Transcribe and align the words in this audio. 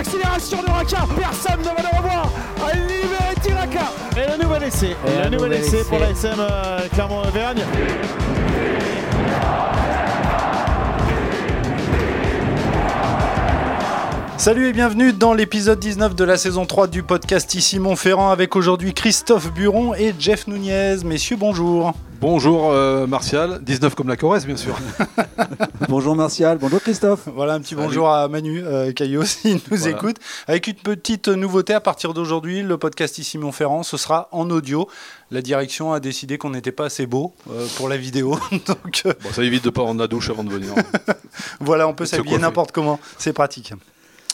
l'accélération 0.00 0.62
de 0.62 0.70
Raka. 0.70 1.06
Personne 1.14 1.60
ne 1.60 1.64
va 1.64 1.82
le 1.82 1.96
revoir. 1.98 2.30
À 2.66 2.74
libérer 2.74 3.34
Tiraka. 3.42 3.92
Et 4.16 4.30
le 4.38 4.42
nouvel 4.42 4.62
essai. 4.62 4.96
Et 5.06 5.10
le 5.10 5.18
un 5.18 5.30
nouvel 5.30 5.50
nouvel 5.50 5.52
essai 5.52 5.76
essai. 5.80 5.88
pour 5.88 5.98
la 5.98 6.10
SM 6.10 6.36
euh, 6.38 6.88
Clermont-Auvergne. 6.94 7.62
Salut 14.38 14.68
et 14.68 14.72
bienvenue 14.72 15.12
dans 15.12 15.34
l'épisode 15.34 15.78
19 15.78 16.14
de 16.14 16.24
la 16.24 16.38
saison 16.38 16.64
3 16.64 16.86
du 16.86 17.02
podcast 17.02 17.54
Ici 17.54 17.78
Montferrand 17.78 18.30
avec 18.30 18.56
aujourd'hui 18.56 18.94
Christophe 18.94 19.52
Buron 19.52 19.92
et 19.94 20.14
Jeff 20.18 20.46
Nunez. 20.46 21.04
Messieurs, 21.04 21.36
bonjour. 21.38 21.92
Bonjour 22.20 22.70
euh, 22.70 23.06
Martial, 23.06 23.60
19 23.62 23.94
comme 23.94 24.08
la 24.08 24.16
Corrèze 24.16 24.44
bien 24.44 24.56
sûr. 24.56 24.76
Bonjour 25.88 26.14
Martial, 26.14 26.58
bonjour 26.58 26.80
Christophe. 26.80 27.28
Voilà 27.34 27.54
un 27.54 27.60
petit 27.60 27.74
Salut. 27.74 27.86
bonjour 27.86 28.10
à 28.10 28.28
Manu 28.28 28.62
euh, 28.62 28.92
Caillot 28.92 29.24
s'il 29.24 29.54
nous 29.54 29.60
Voilà. 29.70 29.96
écoute. 29.96 30.16
Avec 30.46 30.66
une 30.66 30.74
petite 30.74 31.28
nouveauté 31.28 31.72
à 31.72 31.80
partir 31.80 32.12
d'aujourd'hui, 32.12 32.62
le 32.62 32.76
podcast 32.76 33.16
Ici 33.18 33.38
Montferrand, 33.38 33.82
ce 33.82 33.96
sera 33.96 34.28
en 34.32 34.50
audio. 34.50 34.86
La 35.30 35.40
direction 35.40 35.92
a 35.92 36.00
décidé 36.00 36.36
qu'on 36.36 36.50
n'était 36.50 36.72
pas 36.72 36.84
assez 36.86 37.06
beau 37.06 37.34
euh, 37.50 37.66
pour 37.76 37.88
la 37.88 37.96
vidéo. 37.96 38.38
Donc 38.66 39.02
euh, 39.06 39.14
Bon, 39.22 39.30
ça 39.32 39.42
évite 39.42 39.64
de 39.64 39.70
pas 39.70 39.82
prendre 39.82 40.00
la 40.00 40.06
douche 40.06 40.28
avant 40.30 40.44
de 40.44 40.50
venir. 40.50 40.74
voilà, 41.60 41.88
on 41.88 41.94
peut 41.94 42.04
Se 42.06 42.16
s'habiller 42.16 42.38
n'importe 42.38 42.70
comment. 42.72 43.00
C'est 43.18 43.32
pratique. 43.32 43.72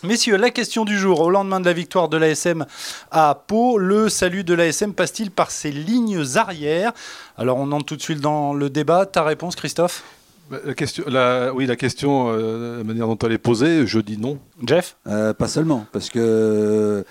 Messieurs, 0.02 0.36
la 0.36 0.50
question 0.50 0.84
du 0.84 0.98
jour. 0.98 1.20
Au 1.20 1.30
lendemain 1.30 1.58
de 1.58 1.64
la 1.64 1.72
victoire 1.72 2.08
de 2.08 2.18
l'ASM 2.18 2.66
à 3.10 3.42
Pau, 3.46 3.78
le 3.78 4.08
salut 4.10 4.44
de 4.44 4.52
l'ASM 4.52 4.92
passe-t-il 4.92 5.30
par 5.30 5.50
ses 5.50 5.70
lignes 5.70 6.22
arrières? 6.34 6.92
Alors, 7.38 7.56
on 7.56 7.72
entre 7.72 7.86
tout 7.86 7.96
de 7.96 8.02
suite 8.02 8.20
dans 8.20 8.52
le 8.52 8.68
débat. 8.68 9.06
Ta 9.06 9.22
réponse, 9.22 9.56
Christophe? 9.56 10.04
Bah, 10.50 10.58
La 10.64 10.74
question, 10.74 11.04
la, 11.08 11.52
oui, 11.54 11.66
la 11.66 11.76
question, 11.76 12.28
euh, 12.28 12.78
la 12.78 12.84
manière 12.84 13.06
dont 13.06 13.16
elle 13.18 13.32
est 13.32 13.38
posée, 13.38 13.86
je 13.86 13.98
dis 13.98 14.18
non. 14.18 14.38
Jeff? 14.66 14.96
Euh, 15.06 15.32
pas 15.32 15.48
seulement, 15.48 15.86
parce 15.92 16.10
que 16.10 16.18
euh, 16.18 17.02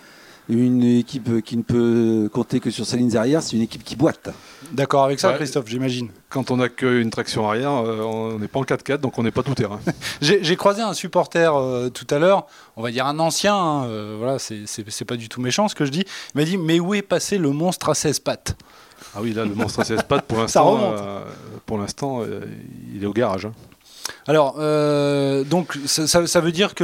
une 0.49 0.83
équipe 0.83 1.41
qui 1.43 1.57
ne 1.57 1.63
peut 1.63 2.29
compter 2.31 2.59
que 2.59 2.69
sur 2.69 2.85
ses 2.85 2.97
lignes 2.97 3.15
arrière, 3.17 3.41
c'est 3.41 3.55
une 3.55 3.61
équipe 3.63 3.83
qui 3.83 3.95
boite. 3.95 4.29
D'accord 4.71 5.03
avec 5.05 5.19
ça, 5.19 5.29
Ouais. 5.29 5.35
Christophe, 5.35 5.67
j'imagine. 5.67 6.09
Quand 6.29 6.51
on 6.51 6.57
n'a 6.57 6.69
qu'une 6.69 7.09
traction 7.09 7.47
arrière, 7.49 7.71
euh, 7.71 8.01
on 8.01 8.39
n'est 8.39 8.47
pas 8.47 8.59
en 8.59 8.63
4x4, 8.63 8.97
donc 8.99 9.17
on 9.17 9.23
n'est 9.23 9.31
pas 9.31 9.43
tout 9.43 9.55
terrain. 9.55 9.79
J'ai 10.21 10.55
croisé 10.55 10.81
un 10.81 10.93
supporter 10.93 11.55
euh, 11.55 11.89
tout 11.89 12.07
à 12.09 12.19
l'heure, 12.19 12.45
on 12.75 12.81
va 12.83 12.91
dire 12.91 13.05
un 13.07 13.17
ancien, 13.19 13.55
hein, 13.55 13.85
euh, 13.85 14.15
voilà, 14.17 14.37
c'est- 14.39 15.03
pas 15.05 15.15
du 15.17 15.29
tout 15.29 15.41
méchant 15.41 15.67
ce 15.67 15.75
que 15.75 15.85
je 15.85 15.91
dis. 15.91 16.03
Il 16.33 16.37
m'a 16.39 16.43
dit 16.45 16.57
Mais 16.57 16.79
où 16.79 16.93
est 16.93 17.01
passé 17.01 17.37
le 17.37 17.49
monstre 17.51 17.89
à 17.89 17.95
16 17.95 18.19
pattes? 18.19 18.55
Ah 19.15 19.19
oui, 19.21 19.33
là, 19.33 19.45
le 19.45 19.53
monstre 19.55 19.79
à 19.81 19.83
16 19.85 20.03
pattes, 20.07 20.25
pour 20.25 20.37
l'instant, 20.41 20.65
remonte. 20.71 20.99
euh, 20.99 21.19
pour 21.65 21.77
l'instant, 21.77 22.21
euh, 22.21 22.41
il 22.93 23.03
est 23.03 23.07
au 23.07 23.13
garage. 23.13 23.45
hein. 23.45 23.53
Alors, 24.27 24.55
euh, 24.59 25.43
donc, 25.43 25.77
ça, 25.85 26.07
ça- 26.07 26.27
ça 26.27 26.39
veut 26.41 26.51
dire 26.51 26.75
que 26.75 26.83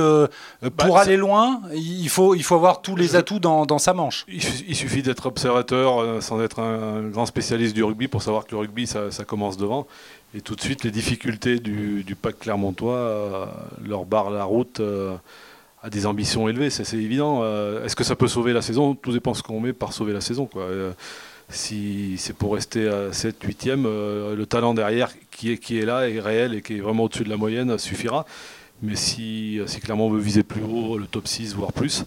euh, 0.64 0.70
pour 0.76 0.96
Bah, 0.96 1.02
aller 1.02 1.18
loin, 1.18 1.62
il 1.74 2.10
faut, 2.10 2.36
il 2.36 2.44
faut 2.44 2.56
avoir 2.56 2.82
tous 2.82 2.96
les 2.96 3.16
atouts 3.16 3.40
dans, 3.40 3.66
dans 3.66 3.78
sa 3.80 3.94
manche. 3.94 4.26
Il, 4.28 4.42
su- 4.42 4.64
il 4.68 4.76
suffit 4.76 5.02
d'être 5.04 5.26
observateur 5.28 6.00
euh, 6.02 6.22
sans 6.22 6.42
être 6.42 6.60
un, 6.60 6.98
un 6.98 7.02
grand 7.10 7.26
spécialiste 7.26 7.74
du 7.76 7.84
rugby 7.84 8.08
pour 8.08 8.22
savoir 8.24 8.46
que 8.46 8.52
le 8.52 8.58
rugby, 8.58 8.88
ça, 8.88 9.12
ça 9.12 9.24
commence 9.24 9.58
devant. 9.58 9.88
Et 10.36 10.42
tout 10.42 10.56
de 10.56 10.62
suite, 10.62 10.84
les 10.84 10.92
difficultés 10.92 11.60
du, 11.60 12.04
du 12.04 12.16
pack 12.16 12.40
clermontois 12.40 12.96
euh, 12.96 13.46
leur 13.86 14.06
barrent 14.06 14.30
la 14.32 14.44
route 14.46 14.82
à 15.84 15.90
des 15.90 16.06
ambitions 16.06 16.48
élevées, 16.48 16.70
c'est 16.70 16.92
évident. 16.96 17.44
Est-ce 17.84 17.96
que 17.96 18.04
ça 18.04 18.16
peut 18.16 18.28
sauver 18.28 18.54
la 18.54 18.62
saison? 18.62 18.94
Tout 18.96 19.12
dépend 19.12 19.34
ce 19.34 19.42
qu'on 19.44 19.60
met 19.60 19.74
par 19.74 19.94
sauver 19.94 20.14
la 20.14 20.22
saison. 20.22 20.46
Quoi. 20.46 20.68
Euh, 21.52 21.54
si 21.54 22.16
c'est 22.18 22.34
pour 22.34 22.54
rester 22.54 22.88
à 22.88 23.14
7, 23.14 23.44
8e, 23.46 23.86
euh, 23.86 24.36
le 24.36 24.46
talent 24.46 24.74
derrière 24.74 25.12
qui 25.32 25.52
est, 25.52 25.58
qui 25.58 25.80
est 25.80 25.86
là, 25.86 26.10
est 26.10 26.20
réel 26.20 26.54
et 26.54 26.62
qui 26.62 26.78
est 26.78 26.80
vraiment 26.80 27.04
au-dessus 27.04 27.24
de 27.24 27.30
la 27.30 27.38
moyenne, 27.38 27.78
suffira. 27.78 28.26
Mais 28.82 28.96
si, 28.96 29.60
si 29.68 29.80
clairement 29.80 30.08
on 30.08 30.12
veut 30.12 30.20
viser 30.20 30.44
plus 30.44 30.64
haut, 30.64 30.98
le 30.98 31.06
top 31.06 31.28
6, 31.28 31.54
voire 31.56 31.72
plus, 31.72 32.06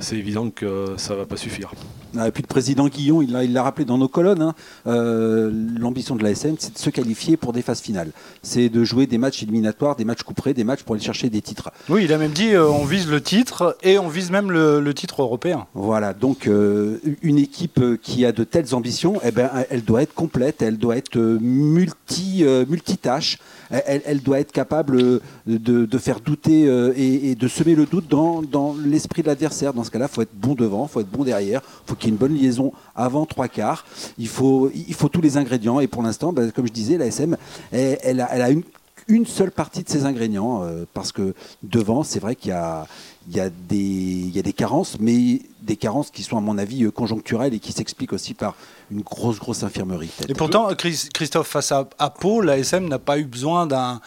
c'est 0.00 0.16
évident 0.16 0.50
que 0.50 0.94
ça 0.96 1.14
va 1.14 1.26
pas 1.26 1.36
suffire. 1.36 1.72
Ah, 2.18 2.28
Et 2.28 2.32
puis 2.32 2.42
le 2.42 2.48
président 2.48 2.88
Guillon, 2.88 3.22
il 3.22 3.30
l'a 3.32 3.44
il 3.44 3.52
l'a 3.52 3.62
rappelé 3.62 3.84
dans 3.84 3.98
nos 3.98 4.08
colonnes, 4.08 4.42
hein, 4.42 4.54
euh, 4.86 5.50
l'ambition 5.78 6.16
de 6.16 6.22
l'ASM, 6.24 6.56
c'est 6.58 6.74
de 6.74 6.78
se 6.78 6.90
qualifier 6.90 7.36
pour 7.36 7.52
des 7.52 7.62
phases 7.62 7.80
finales. 7.80 8.10
C'est 8.42 8.68
de 8.68 8.82
jouer 8.84 9.06
des 9.06 9.18
matchs 9.18 9.42
éliminatoires, 9.42 9.94
des 9.96 10.04
matchs 10.04 10.22
couperés, 10.22 10.52
des 10.54 10.64
matchs 10.64 10.82
pour 10.82 10.94
aller 10.96 11.04
chercher 11.04 11.30
des 11.30 11.40
titres. 11.40 11.70
Oui, 11.88 12.04
il 12.04 12.12
a 12.12 12.18
même 12.18 12.32
dit 12.32 12.52
euh, 12.54 12.66
on 12.68 12.84
vise 12.84 13.08
le 13.08 13.20
titre 13.20 13.76
et 13.82 13.98
on 13.98 14.08
vise 14.08 14.30
même 14.30 14.50
le, 14.50 14.80
le 14.80 14.94
titre 14.94 15.22
européen. 15.22 15.66
Voilà, 15.74 16.12
donc 16.12 16.46
euh, 16.48 16.98
une 17.22 17.38
équipe 17.38 17.80
qui 18.02 18.24
a 18.24 18.32
de 18.32 18.42
telles 18.44 18.74
ambitions, 18.74 19.20
eh 19.24 19.30
ben, 19.30 19.50
elle 19.70 19.84
doit 19.84 20.02
être 20.02 20.14
complète, 20.14 20.62
elle 20.62 20.78
doit 20.78 20.96
être 20.96 21.16
multi, 21.40 22.44
euh, 22.44 22.64
multitâche, 22.68 23.38
elle, 23.70 24.02
elle 24.04 24.20
doit 24.20 24.40
être 24.40 24.52
capable 24.52 25.20
de, 25.46 25.86
de 25.86 25.98
faire 25.98 26.20
douter 26.20 26.66
euh, 26.66 26.92
et, 26.96 27.30
et 27.30 27.34
de 27.34 27.48
semer 27.48 27.74
le 27.76 27.86
doute 27.86 28.08
dans, 28.08 28.42
dans 28.42 28.74
l'esprit 28.84 29.22
de 29.22 29.28
l'adversaire. 29.28 29.72
Dans 29.74 29.84
ce 29.90 29.92
cas-là, 29.98 30.06
il 30.10 30.14
faut 30.14 30.22
être 30.22 30.34
bon 30.34 30.54
devant, 30.54 30.86
il 30.86 30.88
faut 30.92 31.00
être 31.00 31.10
bon 31.10 31.24
derrière, 31.24 31.60
il 31.64 31.88
faut 31.88 31.94
qu'il 31.96 32.06
y 32.06 32.08
ait 32.10 32.12
une 32.12 32.18
bonne 32.18 32.34
liaison 32.36 32.72
avant 32.94 33.26
trois 33.26 33.48
quarts. 33.48 33.84
Il 34.18 34.28
faut, 34.28 34.70
il 34.74 34.94
faut 34.94 35.08
tous 35.08 35.20
les 35.20 35.36
ingrédients 35.36 35.80
et 35.80 35.88
pour 35.88 36.02
l'instant, 36.02 36.32
ben, 36.32 36.50
comme 36.52 36.66
je 36.66 36.72
disais, 36.72 36.96
la 36.96 37.06
SM, 37.06 37.36
elle, 37.72 37.98
elle 38.02 38.20
a, 38.20 38.28
elle 38.32 38.42
a 38.42 38.50
une, 38.50 38.62
une 39.08 39.26
seule 39.26 39.50
partie 39.50 39.82
de 39.82 39.88
ces 39.88 40.04
ingrédients 40.06 40.62
euh, 40.62 40.84
parce 40.94 41.10
que 41.10 41.34
devant, 41.64 42.04
c'est 42.04 42.20
vrai 42.20 42.36
qu'il 42.36 42.50
y 42.50 42.52
a, 42.52 42.86
il 43.28 43.36
y, 43.36 43.40
a 43.40 43.50
des, 43.50 43.76
il 43.76 44.30
y 44.30 44.38
a 44.38 44.42
des 44.42 44.52
carences, 44.52 44.96
mais 44.98 45.42
des 45.62 45.76
carences 45.76 46.10
qui 46.10 46.22
sont, 46.22 46.38
à 46.38 46.40
mon 46.40 46.56
avis, 46.58 46.84
euh, 46.84 46.90
conjoncturelles 46.90 47.52
et 47.54 47.58
qui 47.58 47.72
s'expliquent 47.72 48.12
aussi 48.14 48.34
par 48.34 48.54
une 48.90 49.02
grosse, 49.02 49.38
grosse 49.38 49.62
infirmerie. 49.62 50.10
Et 50.28 50.34
pourtant, 50.34 50.68
Chris- 50.74 51.08
Christophe, 51.12 51.48
face 51.48 51.70
à, 51.70 51.88
à 51.98 52.10
Pau, 52.10 52.40
l'ASM 52.40 52.88
n'a 52.88 52.98
pas 52.98 53.18
eu 53.18 53.24
besoin 53.24 53.66
d'un 53.66 54.00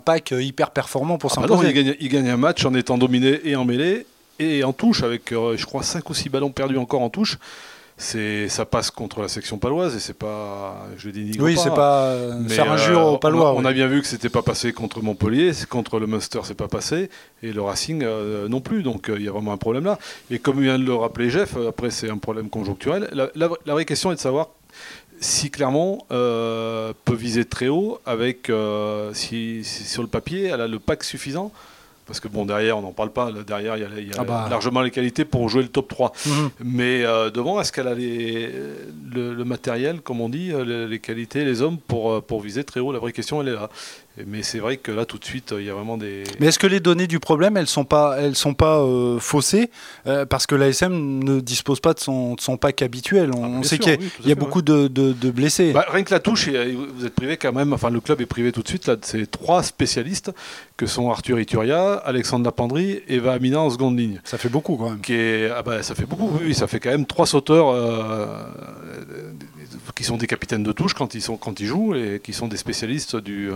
pack 0.00 0.34
hyper 0.36 0.70
performant 0.72 1.16
pour 1.16 1.32
Ah 1.36 1.40
bah 1.42 1.46
non, 1.46 1.54
s'imposer. 1.56 1.70
il, 1.70 1.74
gagne, 1.84 1.96
il 2.00 2.08
gagne 2.08 2.28
un 2.28 2.36
match 2.36 2.64
en 2.66 2.74
étant 2.74 2.98
dominé 2.98 3.40
et 3.44 3.56
en 3.56 3.64
mêlée 3.64 4.04
et 4.38 4.64
en 4.64 4.72
touche 4.72 5.02
avec, 5.02 5.32
euh, 5.32 5.56
je 5.56 5.66
crois, 5.66 5.82
5 5.82 6.08
ou 6.10 6.14
6 6.14 6.28
ballons 6.28 6.50
perdus 6.50 6.78
encore 6.78 7.02
en 7.02 7.10
touche. 7.10 7.38
C'est, 7.98 8.50
ça 8.50 8.66
passe 8.66 8.90
contre 8.90 9.22
la 9.22 9.28
section 9.28 9.56
paloise 9.56 9.96
et 9.96 10.00
c'est 10.00 10.12
pas, 10.18 10.86
je 10.98 11.06
le 11.06 11.12
dénigre 11.14 11.42
oui, 11.42 11.54
pas. 11.54 11.60
c'est 11.62 11.70
pas 11.70 12.02
euh, 12.08 12.34
Mais, 12.42 12.50
faire 12.50 12.70
euh, 12.70 12.74
injure 12.74 13.00
on 13.00 13.14
aux 13.14 13.18
Palois. 13.18 13.54
On, 13.54 13.64
a 13.64 13.72
bien 13.72 13.86
vu 13.86 14.02
que 14.02 14.06
c'était 14.06 14.28
pas 14.28 14.42
passé 14.42 14.74
contre 14.74 15.00
Montpellier, 15.00 15.52
contre 15.70 15.98
le 15.98 16.06
Munster, 16.06 16.40
c'est 16.44 16.52
pas 16.58 16.68
passé, 16.68 17.08
et 17.42 17.52
le 17.54 17.62
Racing 17.62 18.02
euh, 18.04 18.48
non 18.48 18.60
plus. 18.60 18.82
Donc 18.82 19.08
euh, 19.08 19.16
il 19.18 19.24
y 19.24 19.28
a 19.28 19.32
vraiment 19.32 19.52
un 19.52 19.56
problème 19.56 19.84
là. 19.86 19.98
Et 20.30 20.38
comme 20.38 20.60
vient 20.60 20.78
de 20.78 20.84
le 20.84 20.94
rappeler 20.94 21.30
Jeff, 21.30 21.54
euh, 21.56 21.70
après 21.70 21.88
c'est 21.90 22.10
un 22.10 22.18
problème 22.18 22.50
conjoncturel. 22.50 23.08
La, 23.14 23.30
la- 23.34 23.48
la 23.64 23.72
vraie 23.72 23.86
question 23.86 24.12
est 24.12 24.16
de 24.16 24.20
savoir 24.20 24.48
si 25.18 25.50
Clermont 25.50 26.00
euh, 26.12 26.92
peut 27.06 27.14
viser 27.14 27.46
très 27.46 27.68
haut 27.68 27.98
avec 28.04 28.50
euh, 28.50 29.14
si, 29.14 29.64
si 29.64 29.84
sur 29.84 30.02
le 30.02 30.08
papier 30.08 30.48
elle 30.52 30.60
a 30.60 30.68
le 30.68 30.78
pack 30.80 31.02
suffisant. 31.02 31.50
Parce 32.06 32.20
que 32.20 32.28
bon 32.28 32.46
derrière 32.46 32.78
on 32.78 32.82
n'en 32.82 32.92
parle 32.92 33.10
pas, 33.10 33.30
là, 33.32 33.42
derrière 33.44 33.76
il 33.76 33.82
y 33.82 33.84
a, 33.84 33.88
il 33.98 34.08
y 34.08 34.12
a 34.12 34.16
Ah 34.18 34.24
bah. 34.24 34.46
largement 34.48 34.80
les 34.80 34.92
qualités 34.92 35.24
pour 35.24 35.48
jouer 35.48 35.62
le 35.62 35.68
top 35.68 35.88
3. 35.88 36.12
Mhm. 36.26 36.50
Mais 36.64 37.04
euh, 37.04 37.30
devant, 37.30 37.60
est-ce 37.60 37.72
qu'elle 37.72 37.88
a 37.88 37.94
les, 37.94 38.48
le, 39.12 39.34
le 39.34 39.44
matériel, 39.44 40.00
comme 40.00 40.20
on 40.20 40.28
dit, 40.28 40.52
euh, 40.52 40.64
les, 40.64 40.86
les 40.86 40.98
qualités, 41.00 41.44
les 41.44 41.62
hommes 41.62 41.78
pour, 41.78 42.12
euh, 42.12 42.20
pour 42.20 42.40
viser 42.40 42.62
très 42.62 42.78
haut? 42.80 42.92
La 42.92 43.00
vraie 43.00 43.12
question, 43.12 43.42
elle 43.42 43.48
est 43.48 43.54
là. 43.54 43.68
Mais 44.26 44.42
c'est 44.42 44.60
vrai 44.60 44.78
que 44.78 44.90
là, 44.92 45.04
tout 45.04 45.18
de 45.18 45.24
suite, 45.26 45.52
il 45.58 45.64
y 45.64 45.68
a 45.70 45.74
vraiment 45.74 45.98
des. 45.98 46.22
Mais 46.40 46.46
est-ce 46.46 46.58
que 46.58 46.66
les 46.66 46.80
données 46.80 47.06
du 47.06 47.20
problème, 47.20 47.56
elles 47.58 47.66
sont 47.66 47.84
pas, 47.84 48.16
elles 48.18 48.34
sont 48.34 48.54
pas 48.54 48.78
euh, 48.80 49.18
faussées 49.18 49.70
euh, 50.06 50.24
parce 50.24 50.46
que 50.46 50.54
l'ASM 50.54 50.92
ne 51.22 51.40
dispose 51.40 51.80
pas 51.80 51.92
de 51.92 52.00
son, 52.00 52.34
de 52.34 52.40
son 52.40 52.56
pack 52.56 52.80
habituel. 52.80 53.30
On, 53.36 53.44
Ah, 53.44 53.48
on 53.58 53.62
sait 53.62 53.76
qu'il 53.78 53.92
y 53.92 53.94
a, 53.94 53.98
oui, 53.98 54.06
tout 54.08 54.22
à 54.22 54.24
il 54.24 54.28
y 54.28 54.32
a 54.32 54.34
fait, 54.34 54.40
beaucoup 54.40 54.62
de, 54.62 54.88
de- 54.88 55.12
de 55.12 55.30
blessés. 55.30 55.72
Bah, 55.72 55.84
rien 55.90 56.02
que 56.02 56.14
la 56.14 56.20
touche, 56.20 56.48
vous 56.48 57.04
êtes 57.04 57.14
privé 57.14 57.36
quand 57.36 57.52
même, 57.52 57.74
enfin 57.74 57.90
le 57.90 58.00
club 58.00 58.22
est 58.22 58.26
privé 58.26 58.52
tout 58.52 58.62
de 58.62 58.68
suite 58.68 58.86
là, 58.86 58.96
de 58.96 59.04
ces 59.04 59.26
trois 59.26 59.62
spécialistes 59.62 60.30
que 60.78 60.86
sont 60.86 61.10
Arthur 61.10 61.38
Ituria, 61.38 61.94
Alexandre 61.96 62.44
Lapendry 62.46 63.02
et 63.08 63.16
Eva 63.16 63.34
Amina 63.34 63.60
en 63.60 63.68
seconde 63.70 63.98
ligne. 63.98 64.20
Ça 64.24 64.38
fait 64.38 64.48
beaucoup 64.48 64.76
quand 64.76 64.90
même. 64.90 65.00
Qui 65.00 65.12
est, 65.14 65.50
ah 65.50 65.62
bah, 65.62 65.82
ça 65.82 65.94
fait 65.94 66.06
beaucoup, 66.06 66.30
oui, 66.42 66.54
ça 66.54 66.66
fait 66.66 66.80
quand 66.80 66.90
même 66.90 67.04
trois 67.06 67.26
sauteurs 67.26 67.68
euh, 67.68 67.82
euh, 67.82 69.32
qui 69.94 70.04
sont 70.04 70.16
des 70.16 70.26
capitaines 70.26 70.62
de 70.62 70.72
touche 70.72 70.94
quand 70.94 71.14
ils, 71.14 71.22
sont, 71.22 71.36
quand 71.36 71.60
ils 71.60 71.66
jouent 71.66 71.94
et 71.94 72.20
qui 72.22 72.32
sont 72.32 72.48
des 72.48 72.56
spécialistes 72.56 73.16
du. 73.16 73.50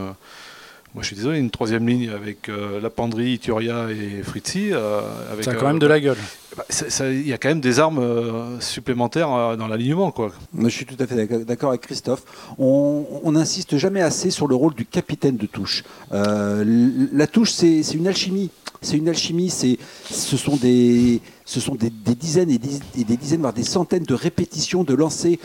Moi 0.95 1.03
je 1.03 1.07
suis 1.09 1.17
désolé, 1.17 1.39
une 1.39 1.51
troisième 1.51 1.87
ligne 1.87 2.11
avec 2.11 2.49
euh, 2.49 2.81
Lapendry, 2.81 3.35
Ituria 3.35 3.87
et 3.91 4.23
Fritzi. 4.23 4.71
euh, 4.73 5.01
avec, 5.33 5.45
Ça 5.45 5.53
a 5.53 5.55
euh, 5.55 5.57
quand 5.59 5.69
même 5.69 5.79
de 5.79 5.87
la 5.87 6.01
gueule. 6.01 6.17
bah, 6.57 6.65
Il 7.01 7.27
y 7.29 7.33
a 7.33 7.39
quand 7.39 7.49
même 7.49 7.61
des 7.61 7.79
armes 7.79 8.01
euh, 8.01 8.59
supplémentaires 8.61 9.33
euh, 9.33 9.57
dans 9.57 9.69
l'alignement. 9.69 10.11
quoi. 10.11 10.33
Je 10.59 10.69
suis 10.69 10.87
tout 10.87 10.97
à 10.99 11.07
fait 11.07 11.27
d'accord- 11.45 11.71
avec 11.71 11.83
Christophe. 11.83 12.23
On 12.59 13.31
n'insiste 13.33 13.77
jamais 13.77 14.01
assez 14.01 14.31
sur 14.31 14.49
le 14.49 14.55
rôle 14.57 14.75
du 14.75 14.85
capitaine 14.85 15.37
de 15.37 15.47
touche. 15.47 15.85
Euh, 16.13 16.65
la 17.13 17.27
touche, 17.29 17.53
c'est 17.53 17.81
une 17.95 18.09
alchimie. 18.09 18.51
C'est 18.83 18.97
une 18.97 19.09
alchimie. 19.09 19.51
C'est, 19.51 19.79
ce 20.11 20.37
sont 20.37 20.57
des, 20.57 21.21
ce 21.45 21.61
sont 21.61 21.75
des, 21.77 21.91
des 21.91 22.15
dizaines 22.17 22.51
et 22.51 22.59
des, 22.59 22.81
et 22.99 23.05
des 23.05 23.17
dizaines, 23.17 23.41
voire 23.43 23.53
des 23.53 23.63
centaines 23.63 24.05
de 24.05 24.15
répétitions 24.15 24.83
de 24.85 24.95
lancers. 24.95 25.37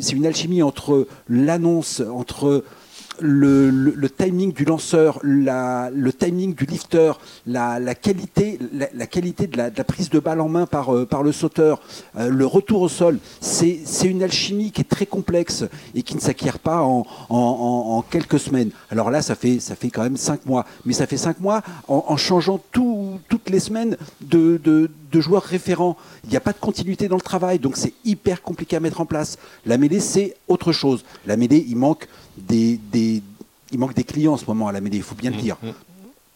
C'est 0.00 0.12
une 0.12 0.24
alchimie 0.26 0.62
entre 0.62 1.06
l'annonce, 1.28 2.00
entre 2.10 2.64
le, 3.20 4.08
timing 4.08 4.52
du 4.52 4.64
lanceur, 4.64 5.18
la- 5.22 5.90
le 5.90 6.12
timing 6.12 6.54
du 6.54 6.64
lifter, 6.64 7.12
la, 7.46 7.78
qualité, 7.94 8.58
la, 8.94 9.06
qualité 9.06 9.46
de 9.46 9.56
la, 9.56 9.70
prise 9.84 10.10
de 10.10 10.18
balle 10.18 10.40
en 10.40 10.48
main 10.48 10.66
par, 10.66 10.94
euh, 10.94 11.06
le 11.22 11.32
sauteur, 11.32 11.80
euh, 12.16 12.28
le 12.28 12.46
retour 12.46 12.82
au 12.82 12.88
sol, 12.88 13.18
c'est 13.40 13.80
une 14.04 14.22
alchimie 14.22 14.70
qui 14.72 14.80
est 14.82 14.88
très 14.88 15.06
complexe 15.06 15.64
et 15.94 16.02
qui 16.02 16.14
ne 16.14 16.20
s'acquiert 16.20 16.58
pas 16.58 16.82
en, 16.82 18.02
quelques 18.10 18.38
semaines. 18.38 18.70
Alors 18.90 19.10
là, 19.10 19.22
ça 19.22 19.34
fait, 19.34 19.58
quand 19.92 20.02
même 20.02 20.16
cinq 20.16 20.46
mois, 20.46 20.64
mais 20.84 20.92
ça 20.92 21.06
fait 21.06 21.16
cinq 21.16 21.40
mois 21.40 21.62
en, 21.88 22.16
changeant 22.16 22.60
tout- 22.72 23.18
toutes 23.28 23.50
les 23.50 23.60
semaines 23.60 23.96
de, 24.20 24.60
de- 24.62 24.90
de 25.12 25.20
joueurs 25.20 25.42
référents. 25.42 25.96
Il 26.24 26.30
n'y 26.30 26.36
a 26.36 26.40
pas 26.40 26.52
de 26.52 26.58
continuité 26.58 27.08
dans 27.08 27.16
le 27.16 27.22
travail, 27.22 27.58
donc 27.58 27.76
c'est 27.76 27.94
hyper 28.04 28.42
compliqué 28.42 28.76
à 28.76 28.80
mettre 28.80 29.00
en 29.00 29.06
place. 29.06 29.38
La 29.66 29.78
mêlée, 29.78 30.00
c'est 30.00 30.36
autre 30.48 30.72
chose. 30.72 31.04
La 31.26 31.36
mêlée, 31.36 31.64
il 31.68 31.76
manque 31.76 32.08
des, 32.38 32.78
des- 32.92 33.22
il 33.72 33.78
manque 33.78 33.94
des 33.94 34.04
clients 34.04 34.32
en 34.32 34.36
ce 34.36 34.46
moment 34.46 34.68
à 34.68 34.72
la 34.72 34.80
mêlée, 34.80 34.96
il 34.98 35.02
faut 35.02 35.14
bien 35.14 35.30
le 35.30 35.36
dire. 35.36 35.56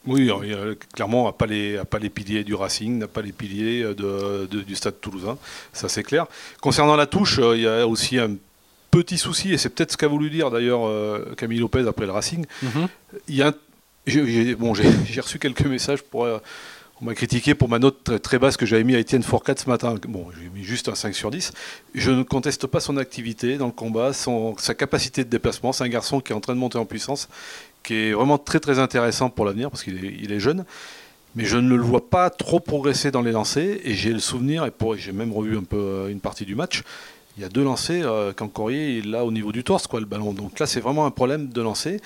Oui, 0.07 0.25
alors, 0.25 0.45
il 0.45 0.51
y 0.51 0.55
a- 0.55 0.75
clairement, 0.95 1.27
n'a 1.27 1.33
pas, 1.33 1.47
les, 1.47 1.77
a 1.79 1.85
pas 1.85 1.99
les 2.01 2.11
piliers 2.11 2.43
du 2.45 2.55
Racing, 2.55 2.99
n'a 2.99 3.07
pas 3.09 3.23
les 3.23 3.33
piliers 3.33 3.83
de, 3.85 4.47
de- 4.51 4.63
du 4.63 4.75
Stade 4.75 5.01
toulousain, 5.01 5.39
ça 5.73 5.89
c'est 5.89 6.03
clair. 6.03 6.27
Concernant 6.61 6.97
la 6.97 7.07
touche, 7.07 7.39
euh, 7.39 7.57
il 7.57 7.63
y 7.63 7.67
a 7.69 7.87
aussi 7.87 8.19
un 8.19 8.33
petit 8.91 9.17
souci, 9.17 9.53
et 9.53 9.59
c'est 9.59 9.69
peut-être 9.71 9.93
ce 9.93 9.97
qu'a 9.97 10.09
voulu 10.09 10.29
dire 10.29 10.51
d'ailleurs 10.51 10.87
euh, 10.87 11.35
Camille 11.37 11.61
Lopez 11.61 11.85
après 11.89 12.05
le 12.07 12.13
Racing. 12.13 12.45
Il 13.29 13.35
y 13.37 13.43
a 13.43 13.49
un- 13.49 13.55
j'ai, 14.07 14.27
j'ai- 14.27 14.55
bon, 14.57 14.75
j'ai, 14.75 14.85
j'ai 15.07 15.21
reçu 15.21 15.39
quelques 15.39 15.65
messages 15.67 16.03
pour. 16.03 16.27
On 17.03 17.07
m'a 17.07 17.15
critiqué 17.15 17.57
pour 17.57 17.69
ma 17.69 17.81
note 17.81 18.23
très, 18.23 18.39
basse 18.39 18.57
que 18.57 18.65
j'avais 18.65 18.85
mis 18.85 18.95
à 18.95 18.99
Étienne 19.01 19.25
Fourcade 19.25 19.59
ce 19.59 19.69
matin. 19.69 19.97
Bon, 20.09 20.27
j'ai 20.41 20.49
mis 20.51 20.63
juste 20.63 20.89
un 20.89 20.95
5 20.95 21.15
sur 21.15 21.33
10. 21.33 21.53
Je 21.97 22.11
ne 22.13 22.23
conteste 22.23 22.69
pas 22.69 22.79
son 22.79 22.97
activité 22.97 23.59
dans 23.59 23.67
le 23.67 23.73
combat, 23.73 24.13
sa 24.13 24.75
capacité 24.75 25.25
de 25.25 25.29
déplacement. 25.29 25.73
C'est 25.73 25.83
un 25.83 25.89
garçon 25.89 26.21
qui 26.21 26.33
est 26.33 26.37
en 26.37 26.41
train 26.41 26.55
de 26.55 26.61
monter 26.61 26.79
en 26.79 26.85
puissance, 26.85 27.29
qui 27.83 27.95
est 27.95 28.13
vraiment 28.13 28.39
très 28.39 28.61
très 28.61 28.79
intéressant 28.79 29.31
pour 29.31 29.45
l'avenir 29.45 29.69
parce 29.69 29.83
qu'il 29.83 30.05
est, 30.05 30.15
il 30.23 30.39
jeune. 30.39 30.65
Mais 31.35 31.45
je 31.45 31.57
ne 31.57 31.75
le 31.75 31.83
vois 31.83 32.09
pas 32.09 32.31
trop 32.31 32.61
progresser 32.61 33.11
dans 33.11 33.23
les 33.23 33.33
lancers. 33.33 33.79
Et 33.83 33.95
j'ai 33.95 34.13
le 34.13 34.21
souvenir, 34.21 34.65
et 34.65 34.71
pour, 34.71 34.97
j'ai 34.97 35.13
même 35.13 35.33
revu 35.33 35.59
un 35.59 35.65
peu 35.65 35.77
euh, 35.77 36.09
une 36.09 36.21
partie 36.21 36.45
du 36.45 36.55
match, 36.55 36.85
il 37.37 37.43
y 37.43 37.47
a 37.47 37.49
deux 37.49 37.65
lancers 37.65 38.07
euh, 38.07 38.33
quand 38.37 38.47
Corrier 38.47 38.99
est 38.99 39.07
là 39.07 39.25
au 39.25 39.33
niveau 39.33 39.51
du 39.51 39.65
torse, 39.65 39.89
quoi, 39.89 39.99
le 39.99 40.07
ballon. 40.07 40.33
Donc 40.35 40.61
là, 40.61 40.67
c'est 40.67 40.81
vraiment 40.81 41.05
un 41.07 41.11
problème 41.11 41.49
de 41.49 41.63
lancer. 41.63 42.01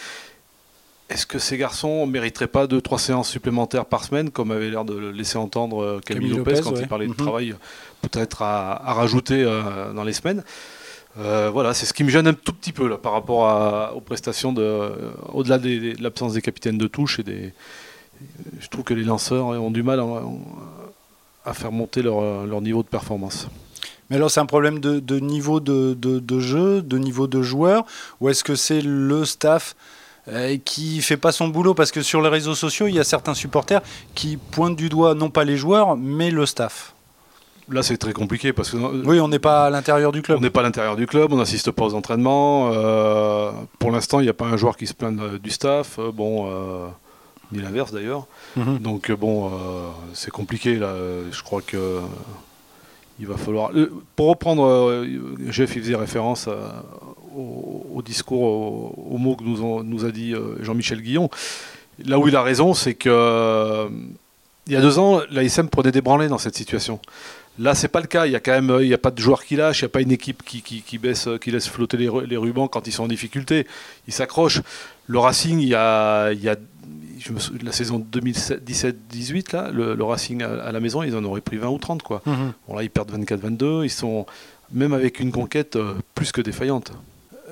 Est-ce 1.09 1.25
que 1.27 1.39
ces 1.39 1.57
garçons 1.57 2.05
ne 2.07 2.11
mériteraient 2.11 2.49
pas 2.49 2.67
deux, 2.67 2.81
trois 2.81 2.99
séances 2.99 3.29
supplémentaires 3.31 3.85
par 3.87 4.03
semaine, 4.05 4.31
comme 4.31 4.51
avait 4.51 4.69
l'air 4.71 4.85
de 4.85 4.97
laisser 5.11 5.39
entendre 5.39 5.81
euh, 5.83 6.01
Camille, 6.05 6.23
Camille 6.31 6.39
Lopez, 6.39 6.51
Lopez, 6.53 6.63
quand 6.65 6.73
ouais. 6.75 6.81
il 6.83 6.89
parlait 6.89 7.07
Mhm. 7.07 7.13
de 7.13 7.17
travail 7.17 7.55
peut-être 8.03 8.43
à, 8.43 8.89
à 8.89 8.93
rajouter 8.93 9.43
euh, 9.45 9.93
dans 9.93 10.05
les 10.05 10.13
semaines 10.13 10.43
Euh, 11.19 11.49
Voilà, 11.51 11.73
c'est 11.73 11.87
ce 11.87 11.95
qui 11.95 12.05
me 12.05 12.11
gêne 12.11 12.27
un 12.27 12.35
tout 12.35 12.53
petit 12.53 12.73
peu 12.73 12.89
là, 12.89 12.99
par 12.99 13.13
rapport 13.13 13.49
à- 13.49 13.95
aux 13.95 14.01
prestations, 14.03 14.53
de, 14.53 14.61
euh, 14.63 14.91
au-delà 15.33 15.57
de 15.59 15.95
l'absence 16.03 16.35
des 16.35 16.43
capitaines 16.43 16.77
de 16.77 16.89
touche. 16.89 17.21
Et 17.21 17.23
des, 17.23 17.55
je 18.61 18.69
trouve 18.69 18.85
que 18.85 18.93
les 18.93 19.05
lanceurs 19.05 19.47
ont 19.47 19.71
du 19.71 19.83
mal 19.83 19.99
à, 20.01 20.07
à 21.47 21.55
faire 21.55 21.73
monter 21.73 22.03
leur, 22.03 22.45
leur 22.47 22.61
niveau 22.61 22.83
de 22.83 22.89
performance. 22.89 23.49
Mais 24.11 24.17
alors, 24.17 24.31
c'est 24.31 24.41
un 24.41 24.47
problème 24.47 24.79
de, 24.79 25.01
de 25.01 25.19
niveau 25.19 25.59
de, 25.59 25.95
de- 25.95 26.19
de 26.19 26.39
jeu, 26.41 26.83
de 26.83 26.99
niveau 26.99 27.27
de 27.29 27.41
joueur, 27.43 27.87
ou 28.21 28.29
est-ce 28.29 28.45
que 28.45 28.55
c'est 28.55 28.83
le 28.83 29.25
staff 29.25 29.75
euh, 30.29 30.57
qui 30.65 31.01
fait 31.03 31.17
pas 31.17 31.33
son 31.33 31.49
boulot 31.49 31.75
Parce 31.75 31.91
que 31.93 32.03
sur 32.03 32.21
les 32.23 32.29
réseaux 32.29 32.55
sociaux, 32.55 32.87
il 32.87 32.95
y 32.95 33.01
a 33.01 33.05
certains 33.05 33.35
supporters 33.35 33.81
qui 34.15 34.37
pointent 34.37 34.77
du 34.77 34.89
doigt 34.89 35.15
non 35.15 35.31
pas 35.31 35.45
les 35.45 35.57
joueurs, 35.57 35.97
mais 35.97 36.31
le 36.31 36.47
staff. 36.47 36.95
Là, 37.69 37.83
c'est 37.83 37.97
très 37.97 38.13
compliqué 38.13 38.53
parce 38.53 38.71
que 38.71 38.77
euh, 38.77 39.03
Oui, 39.05 39.19
on 39.19 39.27
n'est 39.27 39.41
pas 39.41 39.67
à 39.67 39.71
l'intérieur 39.71 40.13
du 40.13 40.23
club. 40.23 40.39
On 40.39 40.41
n'est 40.41 40.51
pas 40.51 40.61
à 40.61 40.63
l'intérieur 40.63 40.95
du 40.95 41.07
club, 41.07 41.33
on 41.33 41.37
n'assiste 41.37 41.73
pas 41.73 41.85
aux 41.85 41.95
entraînements. 41.95 42.71
euh, 42.73 43.51
pour 43.81 43.91
l'instant, 43.91 44.21
il 44.21 44.25
n'y 44.25 44.29
a 44.29 44.35
pas 44.35 44.47
un 44.47 44.57
joueur 44.57 44.77
qui 44.77 44.87
se 44.87 44.95
plaint 44.95 45.19
du 45.43 45.51
staff. 45.51 45.99
bon, 46.15 46.49
euh, 46.49 46.87
ni 47.53 47.59
l'inverse 47.61 47.93
d'ailleurs. 47.93 48.27
Mhm. 48.57 48.79
Donc 48.79 49.11
bon, 49.13 49.47
euh, 49.47 49.51
c'est 50.15 50.31
compliqué 50.31 50.77
là. 50.77 50.93
Je 51.33 51.43
crois 51.43 51.61
que 51.61 52.01
il 53.19 53.27
va 53.27 53.37
falloir. 53.37 53.71
pour 54.15 54.29
reprendre, 54.29 55.05
Jeff, 55.49 55.75
il 55.75 55.83
faisait 55.83 55.97
référence 55.97 56.49
au, 57.37 57.87
au 57.95 58.03
discours, 58.03 58.43
au, 58.43 58.95
au 59.15 59.19
mot 59.19 59.37
que 59.37 59.45
nous, 59.45 59.63
ont- 59.63 59.83
nous 59.83 60.05
a 60.05 60.11
dit 60.11 60.35
euh, 60.35 60.57
Jean-Michel 60.63 61.01
Guillon. 61.03 61.29
Là 62.05 62.19
où 62.19 62.29
il 62.29 62.37
a 62.37 62.43
raison, 62.43 62.75
c'est 62.75 62.95
que 62.95 63.09
euh, 63.11 63.89
il 64.67 64.73
y 64.73 64.77
a 64.77 64.81
deux 64.81 64.99
ans, 64.99 65.21
l'ASM 65.31 65.69
prenait 65.69 65.93
des 65.93 66.01
branlées 66.01 66.29
dans 66.29 66.39
cette 66.39 66.57
situation. 66.57 66.99
Là, 67.59 67.75
c'est 67.75 67.89
pas 67.89 68.01
le 68.03 68.07
cas. 68.07 68.27
Il 68.27 68.33
y 68.33 68.37
a 68.37 68.41
quand 68.41 68.53
même, 68.53 68.77
il 68.83 68.89
n'y 68.89 68.93
a 68.95 68.99
pas 68.99 69.11
de 69.11 69.19
joueurs 69.19 69.43
qui 69.45 69.57
lâchent, 69.57 69.81
il 69.81 69.85
n'y 69.85 69.91
a 69.91 69.91
pas 69.91 70.03
une 70.03 70.13
équipe 70.13 70.43
qui, 70.45 70.61
qui, 70.61 70.83
qui 70.83 70.99
baisse, 70.99 71.27
qui 71.41 71.51
laisse 71.51 71.69
flotter 71.69 71.97
les, 71.97 72.09
ru- 72.09 72.27
les 72.27 72.37
rubans 72.37 72.69
quand 72.69 72.87
ils 72.87 72.93
sont 72.93 73.05
en 73.05 73.09
difficulté. 73.09 73.67
Ils 74.07 74.13
s'accrochent. 74.13 74.61
Le 75.07 75.19
Racing, 75.19 75.59
il 75.61 75.69
y 75.69 75.75
a, 75.75 76.33
il 76.33 76.43
y 76.43 76.49
a 76.51 76.57
je 77.19 77.33
me 77.33 77.39
sou- 77.39 77.55
la 77.63 77.73
saison 77.73 77.99
2017-18, 78.13 79.53
là, 79.55 79.71
le, 79.73 79.95
le 79.95 80.05
Racing 80.05 80.43
à, 80.43 80.65
à 80.65 80.71
la 80.73 80.81
maison, 80.81 81.03
ils 81.03 81.17
en 81.17 81.25
auraient 81.25 81.41
pris 81.41 81.57
20 81.57 81.69
ou 81.69 81.79
30. 81.79 82.03
Quoi. 82.03 82.21
Mhm. 82.27 82.53
Bon, 82.69 82.77
là, 82.77 82.83
ils 82.83 82.91
perdent 82.91 83.11
24-22. 83.13 83.85
Ils 83.85 83.91
sont, 83.91 84.27
même 84.73 84.93
avec 84.93 85.19
une 85.21 85.33
conquête 85.33 85.77
euh, 85.77 85.95
plus 86.15 86.33
que 86.33 86.41
défaillante. 86.43 86.93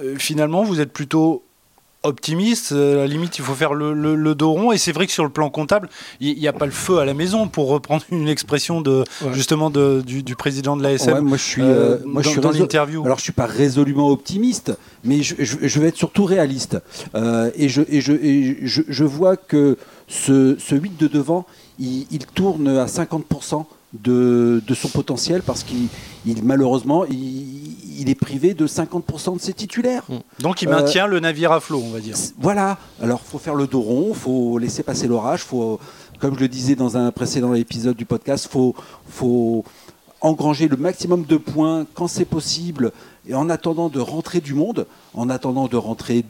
Euh, 0.03 0.15
finalement, 0.19 0.65
vous 0.65 0.81
êtes 0.81 0.93
plutôt 0.93 1.43
optimiste. 2.03 2.73
euh, 2.73 2.95
à 2.95 2.97
la 2.99 3.07
limite, 3.07 3.39
il 3.39 3.45
faut 3.45 3.55
faire 3.55 3.73
le, 3.73 3.95
le- 3.95 4.15
le 4.15 4.35
dos 4.35 4.53
rond. 4.53 4.73
Et 4.73 4.79
c'est 4.79 4.93
vrai 4.93 5.07
que 5.07 5.13
sur 5.13 5.25
le 5.25 5.31
plan 5.31 5.49
comptable, 5.51 5.89
il 6.21 6.37
n'y 6.39 6.47
a 6.49 6.53
pas 6.53 6.67
le 6.67 6.73
feu 6.73 6.99
à 6.99 7.05
la 7.07 7.15
maison, 7.15 7.49
pour 7.49 7.69
reprendre 7.69 8.03
une 8.11 8.29
expression 8.29 8.81
de, 8.83 9.05
Ouais. 9.23 9.33
justement 9.33 9.71
de- 9.71 10.03
du, 10.05 10.23
du 10.23 10.37
président 10.37 10.77
de 10.77 10.83
l'ASM. 10.83 11.15
Ouais, 11.15 11.21
moi, 11.23 11.37
je 11.39 11.43
suis, 11.43 11.63
euh, 11.63 11.99
je 11.99 12.05
dans, 12.05 12.23
suis 12.23 12.41
dans 12.41 12.51
résol- 12.51 12.61
l'interview. 12.61 13.05
Alors, 13.05 13.19
je 13.19 13.23
suis 13.23 13.33
pas 13.33 13.47
résolument 13.47 14.09
optimiste, 14.11 14.77
mais 15.03 15.23
je, 15.23 15.35
je- 15.39 15.57
je 15.63 15.81
vais 15.81 15.89
être 15.89 15.97
surtout 15.97 16.25
réaliste. 16.25 16.77
Euh, 17.15 17.51
et 17.57 17.69
je, 17.71 17.81
et 17.89 18.01
je, 18.03 18.13
et 18.13 18.59
je, 18.67 18.83
je 18.87 19.05
vois 19.05 19.37
que 19.39 19.79
ce, 20.07 20.57
ce 20.59 20.75
8 20.75 20.99
de 21.01 21.07
devant, 21.09 21.47
il, 21.79 22.07
il 22.11 22.27
tourne 22.27 22.69
à 22.69 22.85
50% 22.87 23.65
de, 24.03 24.63
de 24.67 24.75
son 24.75 24.89
potentiel 24.89 25.43
parce 25.43 25.63
qu'il, 25.63 25.87
il- 26.27 26.43
malheureusement, 26.45 27.05
il, 27.05 28.01
il 28.01 28.11
est 28.11 28.15
privé 28.15 28.55
de 28.55 28.67
50% 28.67 29.37
de 29.37 29.41
ses 29.41 29.53
titulaires. 29.53 30.05
Donc 30.41 30.63
il 30.63 30.69
euh, 30.69 30.73
maintient 30.73 31.07
le 31.07 31.21
navire 31.21 31.53
à 31.53 31.61
flot, 31.61 31.81
on 31.85 31.91
va 31.91 32.01
dire. 32.01 32.17
Voilà, 32.39 32.79
alors 33.01 33.21
faut 33.21 33.39
faire 33.39 33.55
le 33.55 33.67
dos 33.67 33.81
rond, 33.81 34.13
faut 34.15 34.59
laisser 34.59 34.83
passer 34.83 35.07
l'orage, 35.07 35.41
faut, 35.43 35.79
comme 36.19 36.35
je 36.35 36.41
le 36.41 36.49
disais 36.49 36.75
dans 36.75 36.97
un 36.97 37.13
précédent 37.13 37.55
épisode 37.55 37.97
du 37.97 38.05
podcast, 38.05 38.49
faut, 38.51 38.75
faut 39.09 39.65
engranger 40.21 40.69
le 40.69 40.77
maximum 40.77 41.25
de 41.25 41.37
points 41.37 41.87
quand 41.95 42.09
c'est 42.09 42.25
possible, 42.25 42.93
et 43.29 43.35
en 43.35 43.49
attendant 43.51 43.89
de 43.89 44.01
rentrer 44.01 44.41
du 44.41 44.55
monde, 44.55 44.87
en 45.15 45.31
attendant 45.31 45.69
de 45.69 45.77
rentrer 45.77 46.25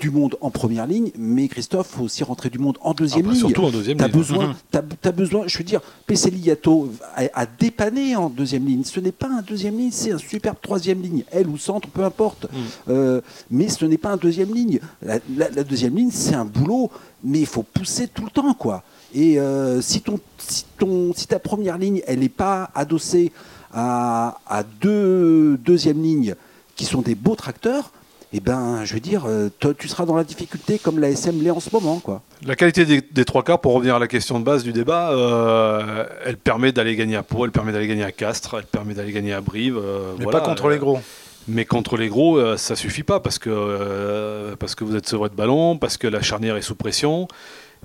du 0.00 0.10
monde 0.10 0.36
en 0.40 0.50
première 0.50 0.86
ligne, 0.86 1.10
mais 1.18 1.46
Christophe, 1.46 1.88
faut 1.88 2.04
aussi 2.04 2.24
rentrer 2.24 2.48
du 2.50 2.58
monde 2.58 2.78
en 2.80 2.94
deuxième 2.94 3.26
Ah, 3.26 3.30
ligne. 3.32 3.38
surtout 3.38 3.64
en 3.64 3.70
deuxième 3.70 3.98
T'as 3.98 4.08
ligne. 4.08 4.16
besoin, 4.16 4.46
Mhm. 4.48 4.54
t'as, 4.70 4.82
t'as 5.00 5.12
besoin, 5.12 5.44
je 5.46 5.58
veux 5.58 5.64
dire, 5.64 5.80
Pesseliato 6.06 6.90
a, 7.14 7.22
a 7.34 7.46
dépanné 7.46 8.16
en 8.16 8.28
deuxième 8.30 8.64
ligne. 8.66 8.82
Ce 8.84 8.98
n'est 8.98 9.12
pas 9.12 9.28
un 9.28 9.42
deuxième 9.42 9.76
ligne, 9.76 9.90
c'est 9.92 10.12
un 10.12 10.18
superbe 10.18 10.56
troisième 10.60 11.00
ligne, 11.02 11.22
elle 11.30 11.48
ou 11.48 11.58
centre, 11.58 11.88
peu 11.88 12.02
importe. 12.02 12.46
Euh, 12.88 13.20
mais 13.50 13.68
ce 13.68 13.84
n'est 13.84 13.98
pas 13.98 14.10
un 14.12 14.16
deuxième 14.16 14.52
ligne. 14.54 14.80
La, 15.02 15.18
la- 15.36 15.50
la 15.50 15.62
deuxième 15.64 15.94
ligne, 15.94 16.10
c'est 16.10 16.34
un 16.34 16.44
boulot, 16.46 16.90
mais 17.22 17.40
il 17.40 17.46
faut 17.46 17.62
pousser 17.62 18.08
tout 18.08 18.24
le 18.24 18.30
temps, 18.30 18.54
quoi. 18.54 18.82
Et 19.14 19.38
euh, 19.38 19.80
si, 19.82 20.00
ton, 20.00 20.18
si, 20.38 20.64
ton, 20.78 21.12
si 21.14 21.26
ta 21.26 21.38
première 21.38 21.76
ligne, 21.78 22.00
elle 22.06 22.20
n'est 22.20 22.28
pas 22.28 22.70
adossée 22.74 23.32
à, 23.72 24.38
à 24.46 24.62
deux 24.62 25.56
deuxièmes 25.58 26.02
lignes 26.02 26.34
qui 26.76 26.84
sont 26.86 27.02
des 27.02 27.14
beaux 27.14 27.34
tracteurs, 27.36 27.92
eh 28.32 28.40
ben, 28.40 28.84
je 28.84 28.94
veux 28.94 29.00
dire, 29.00 29.24
euh, 29.26 29.48
toi, 29.58 29.72
tu 29.76 29.88
seras 29.88 30.04
dans 30.06 30.14
la 30.16 30.24
difficulté 30.24 30.78
comme 30.78 30.98
la 31.00 31.10
SM 31.10 31.42
l'est 31.42 31.50
en 31.50 31.58
ce 31.60 31.68
moment, 31.72 31.98
quoi. 31.98 32.22
La 32.46 32.54
qualité 32.56 32.84
des, 32.84 33.00
des 33.00 33.24
trois 33.24 33.42
quarts, 33.42 33.60
pour 33.60 33.72
revenir 33.74 33.96
à 33.96 33.98
la 33.98 34.06
question 34.06 34.38
de 34.38 34.44
base 34.44 34.62
du 34.62 34.72
débat, 34.72 35.10
euh, 35.10 36.04
elle 36.24 36.36
permet 36.36 36.72
d'aller 36.72 36.94
gagner 36.96 37.16
à 37.16 37.22
Pau, 37.22 37.44
elle 37.44 37.50
permet 37.50 37.72
d'aller 37.72 37.88
gagner 37.88 38.04
à 38.04 38.12
Castres, 38.12 38.56
elle 38.58 38.66
permet 38.66 38.94
d'aller 38.94 39.12
gagner 39.12 39.32
à 39.32 39.40
Brive. 39.40 39.76
euh, 39.76 40.12
Mais 40.18 40.24
voilà. 40.24 40.40
pas 40.40 40.46
contre 40.46 40.68
les 40.68 40.78
gros. 40.78 41.00
Mais 41.48 41.64
contre 41.64 41.96
les 41.96 42.08
gros, 42.08 42.36
euh, 42.38 42.56
ça 42.56 42.76
suffit 42.76 43.02
pas 43.02 43.18
parce 43.18 43.38
que, 43.38 43.50
euh, 43.50 44.54
parce 44.56 44.74
que 44.74 44.84
vous 44.84 44.94
êtes 44.94 45.08
sevré 45.08 45.28
de 45.28 45.34
ballon, 45.34 45.76
parce 45.78 45.96
que 45.96 46.06
la 46.06 46.22
charnière 46.22 46.56
est 46.56 46.62
sous 46.62 46.74
pression. 46.76 47.26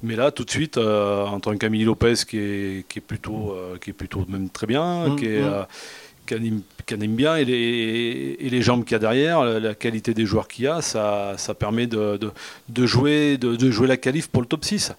Mais 0.04 0.16
là, 0.18 0.30
tout 0.30 0.44
de 0.44 0.52
suite, 0.52 0.78
euh, 0.78 1.26
entre 1.26 1.54
un 1.54 1.58
Camille 1.58 1.86
Lopez 1.86 2.16
qui 2.28 2.38
est, 2.38 2.86
qui 2.90 3.00
est, 3.00 3.02
plutôt, 3.02 3.54
euh, 3.56 3.78
qui 3.82 3.92
est 3.92 3.94
plutôt 3.94 4.26
même 4.28 4.50
très 4.50 4.68
bien, 4.68 5.08
Mm, 5.08 5.16
qui, 5.16 5.26
est, 5.28 5.42
mm. 5.42 5.66
Anime 6.34 7.16
bien, 7.16 7.36
et 7.36 7.46
les, 7.46 8.62
jambes 8.62 8.84
qu'il 8.84 8.94
y 8.94 8.96
a 8.96 9.00
derrière, 9.00 9.44
la, 9.44 9.76
qualité 9.76 10.14
des 10.14 10.26
joueurs 10.26 10.48
qu'il 10.48 10.66
y 10.66 10.68
a, 10.68 10.82
ça, 10.82 11.36
permet 11.58 11.88
de, 11.88 12.20
jouer, 12.86 13.38
de, 13.38 13.72
jouer 13.72 13.88
la 13.88 13.98
qualif 13.98 14.28
pour 14.28 14.42
le 14.42 14.48
top 14.48 14.66
6. 14.66 14.94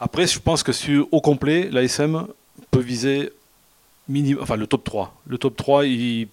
Après, 0.00 0.26
je 0.26 0.38
pense 0.38 0.62
que 0.62 0.72
sur, 0.72 1.08
au 1.10 1.20
complet, 1.20 1.68
l'ASM 1.70 2.26
peut 2.70 2.80
viser 2.80 3.32
enfin, 4.40 4.56
le 4.56 4.66
top 4.66 4.84
3. 4.84 5.14
Le 5.26 5.38
top 5.38 5.56
3, 5.56 5.86
il, 5.86 6.28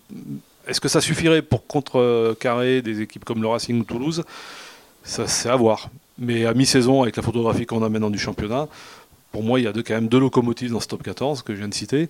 est-ce 0.68 0.82
que 0.82 0.88
ça 0.88 1.02
suffirait 1.02 1.42
pour 1.42 1.68
contrecarrer 1.68 2.82
des 2.82 3.02
équipes 3.02 3.26
comme 3.26 3.42
le 3.42 3.48
Racing 3.48 3.80
ou 3.80 3.84
Toulouse? 3.84 4.24
Ça, 5.04 5.28
c'est 5.28 5.50
à 5.50 5.56
voir. 5.56 5.90
Mais 6.18 6.46
à 6.46 6.54
mi-saison, 6.54 7.04
avec 7.04 7.18
la 7.18 7.24
photographie 7.24 7.66
qu'on 7.66 7.84
a 7.84 7.90
maintenant 7.90 8.10
du 8.10 8.18
championnat, 8.18 8.68
pour 9.32 9.44
moi, 9.44 9.60
il 9.60 9.64
y 9.64 9.68
a 9.68 9.74
quand 9.74 9.94
même 9.94 10.08
deux 10.08 10.20
locomotives 10.20 10.72
dans 10.72 10.80
ce 10.80 10.88
top 10.88 11.04
14 11.04 11.42
que 11.44 11.54
je 11.54 11.60
viens 11.60 11.68
de 11.68 11.74
citer. 11.74 12.08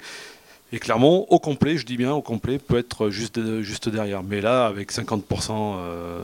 Et 0.71 0.79
clairement, 0.79 1.31
au 1.31 1.39
complet, 1.39 1.77
je 1.77 1.85
dis 1.85 1.97
bien 1.97 2.13
au 2.13 2.21
complet, 2.21 2.57
peut 2.57 2.77
être 2.77 3.09
juste, 3.09 3.61
juste 3.61 3.87
derrière. 3.87 4.23
Mais 4.23 4.41
là, 4.41 4.65
avec 4.65 4.91
50% 4.91 5.21
euh, 5.77 6.23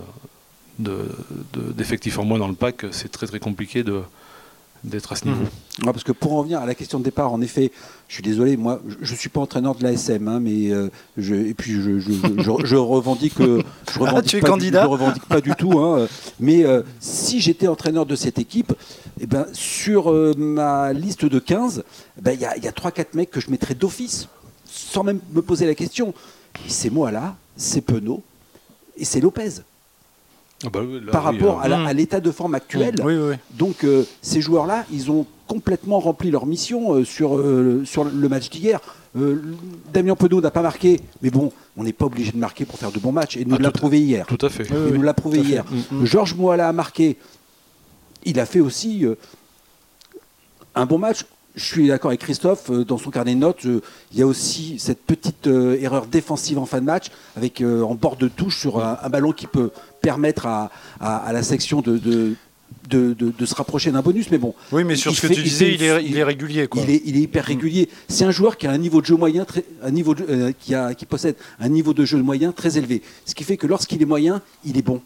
d'effectifs 0.79 2.15
de, 2.15 2.21
en 2.21 2.25
moins 2.25 2.39
dans 2.39 2.47
le 2.47 2.55
pack, 2.55 2.85
c'est 2.91 3.11
très 3.11 3.27
très 3.27 3.39
compliqué 3.39 3.83
de, 3.83 4.01
d'être 4.83 5.11
à 5.11 5.15
ce 5.15 5.25
niveau. 5.25 5.43
Mmh. 5.43 5.85
parce 5.85 6.03
que 6.03 6.11
pour 6.11 6.33
en 6.33 6.43
venir 6.43 6.59
à 6.59 6.65
la 6.65 6.75
question 6.75 6.99
de 6.99 7.03
départ, 7.03 7.31
en 7.31 7.41
effet, 7.41 7.71
je 8.07 8.15
suis 8.15 8.23
désolé, 8.23 8.57
moi, 8.57 8.81
je 9.01 9.11
ne 9.11 9.17
suis 9.17 9.29
pas 9.29 9.41
entraîneur 9.41 9.75
de 9.75 9.83
l'ASM, 9.83 10.27
hein, 10.27 10.39
mais 10.39 10.71
euh, 10.71 10.89
je, 11.17 11.35
et 11.35 11.53
puis 11.53 11.73
je, 11.73 11.99
je, 11.99 12.11
je 12.63 12.75
revendique, 12.75 13.35
je 13.37 13.99
revendique, 13.99 14.15
ah, 14.15 14.21
tu 14.21 14.37
es 14.37 14.41
candidat 14.41 14.81
du, 14.81 14.85
je 14.85 14.91
revendique 14.91 15.25
pas 15.25 15.41
du 15.41 15.51
tout. 15.55 15.79
Hein, 15.79 16.07
mais 16.39 16.65
euh, 16.65 16.81
si 16.99 17.39
j'étais 17.39 17.67
entraîneur 17.67 18.05
de 18.05 18.15
cette 18.15 18.39
équipe, 18.39 18.73
eh 19.19 19.27
ben, 19.27 19.45
sur 19.53 20.11
euh, 20.11 20.33
ma 20.37 20.93
liste 20.93 21.25
de 21.25 21.39
15, 21.39 21.83
eh 22.17 22.21
ben, 22.21 22.31
il 22.33 22.39
ben, 22.39 22.63
y 22.63 22.67
a, 22.67 22.71
3-4 22.71 23.05
mecs 23.13 23.31
que 23.31 23.39
je 23.39 23.51
mettrais 23.51 23.75
d'office, 23.75 24.27
sans 24.65 25.03
même 25.03 25.19
me 25.33 25.41
poser 25.41 25.65
la 25.65 25.75
question. 25.75 26.13
C'est 26.67 26.89
moi 26.89 27.11
là, 27.11 27.35
c'est 27.55 27.81
Penaud 27.81 28.23
et 28.97 29.05
c'est 29.05 29.19
Lopez. 29.19 29.61
Ah 30.65 30.69
bah 30.71 30.81
par 31.11 31.23
rapport 31.23 31.61
hein. 31.61 31.85
à 31.85 31.93
l'état 31.93 32.19
de 32.19 32.31
forme 32.31 32.55
actuel. 32.55 32.95
Donc 33.51 33.83
euh, 33.83 34.05
ces 34.21 34.41
joueurs-là, 34.41 34.85
ils 34.91 35.11
ont 35.11 35.25
complètement 35.47 35.99
rempli 35.99 36.31
leur 36.31 36.45
mission 36.45 36.93
euh, 36.93 37.03
sur, 37.03 37.37
euh, 37.37 37.83
sur 37.85 38.03
le 38.03 38.29
match 38.29 38.49
d'hier. 38.49 38.79
Damien 39.93 40.15
Penaud 40.15 40.39
n'a 40.39 40.51
pas 40.51 40.61
marqué, 40.61 41.01
mais 41.21 41.29
bon, 41.29 41.51
on 41.75 41.83
n'est 41.83 41.91
pas 41.91 42.05
obligé 42.05 42.31
de 42.31 42.37
marquer 42.37 42.63
pour 42.63 42.79
faire 42.79 42.91
de 42.91 42.99
bons 42.99 43.11
matchs. 43.11 43.35
Et 43.35 43.43
nous 43.43 43.57
ah, 43.59 43.61
l'a 43.61 43.71
prouvé 43.71 43.99
hier. 43.99 44.25
Tout 44.25 44.45
à 44.45 44.49
fait. 44.49 44.65
Il 44.69 44.95
nous 44.95 45.01
l'a 45.01 45.13
prouvé 45.13 45.39
hier. 45.39 45.65
Mm, 45.69 45.97
mm. 45.97 46.05
Georges 46.05 46.35
Moala 46.35 46.69
a 46.69 46.73
marqué. 46.73 47.17
Il 48.23 48.39
a 48.39 48.45
fait 48.45 48.61
aussi 48.61 49.05
un 50.75 50.85
bon 50.85 50.97
match 50.97 51.25
je 51.55 51.65
suis 51.65 51.87
d'accord 51.87 52.09
avec 52.09 52.21
Christophe, 52.21 52.69
euh, 52.69 52.85
dans 52.85 52.97
son 52.97 53.09
carnet 53.11 53.35
de 53.35 53.39
notes, 53.39 53.63
il 53.63 53.81
y 54.19 54.21
a 54.21 54.27
aussi 54.27 54.79
cette 54.79 55.03
petite 55.03 55.47
euh, 55.47 55.77
erreur 55.79 56.05
défensive 56.05 56.57
en 56.57 56.65
fin 56.65 56.79
de 56.79 56.85
match, 56.85 57.07
avec 57.35 57.61
euh, 57.61 57.83
en 57.83 57.95
bord 57.95 58.15
de 58.15 58.27
touche 58.27 58.59
sur 58.59 58.83
un, 58.83 59.09
ballon 59.09 59.31
qui 59.31 59.47
peut 59.47 59.71
permettre 60.01 60.47
à, 60.47 60.69
la 61.31 61.43
section 61.43 61.81
de, 61.81 61.97
de 62.89 63.45
se 63.45 63.55
rapprocher 63.55 63.91
d'un 63.91 64.01
bonus, 64.01 64.29
mais 64.31 64.37
bon. 64.37 64.53
Oui, 64.71 64.83
mais 64.83 64.95
sur 64.95 65.13
ce 65.13 65.27
que 65.27 65.33
tu 65.33 65.43
disais, 65.43 65.73
il, 65.73 65.83
est, 65.83 66.23
régulier. 66.23 66.67
Il, 66.75 66.89
est, 66.89 67.21
hyper 67.21 67.45
régulier. 67.45 67.89
C'est 68.07 68.25
un 68.25 68.31
joueur 68.31 68.57
qui 68.57 68.67
a 68.67 68.71
un 68.71 68.77
niveau 68.77 69.01
de 69.01 69.05
jeu 69.05 69.15
moyen, 69.15 69.45
très, 69.45 69.63
un 69.83 69.91
niveau 69.91 70.15
qui, 70.59 70.75
a, 70.75 70.93
qui 70.93 71.05
possède 71.05 71.35
un 71.59 71.69
niveau 71.69 71.93
de 71.93 72.05
jeu 72.05 72.17
moyen 72.21 72.51
très 72.51 72.77
élevé. 72.77 73.01
Ce 73.25 73.35
qui 73.35 73.43
fait 73.43 73.57
que 73.57 73.67
lorsqu'il 73.67 74.01
est 74.01 74.05
moyen, 74.05 74.41
il 74.65 74.77
est 74.77 74.81
bon. 74.83 75.01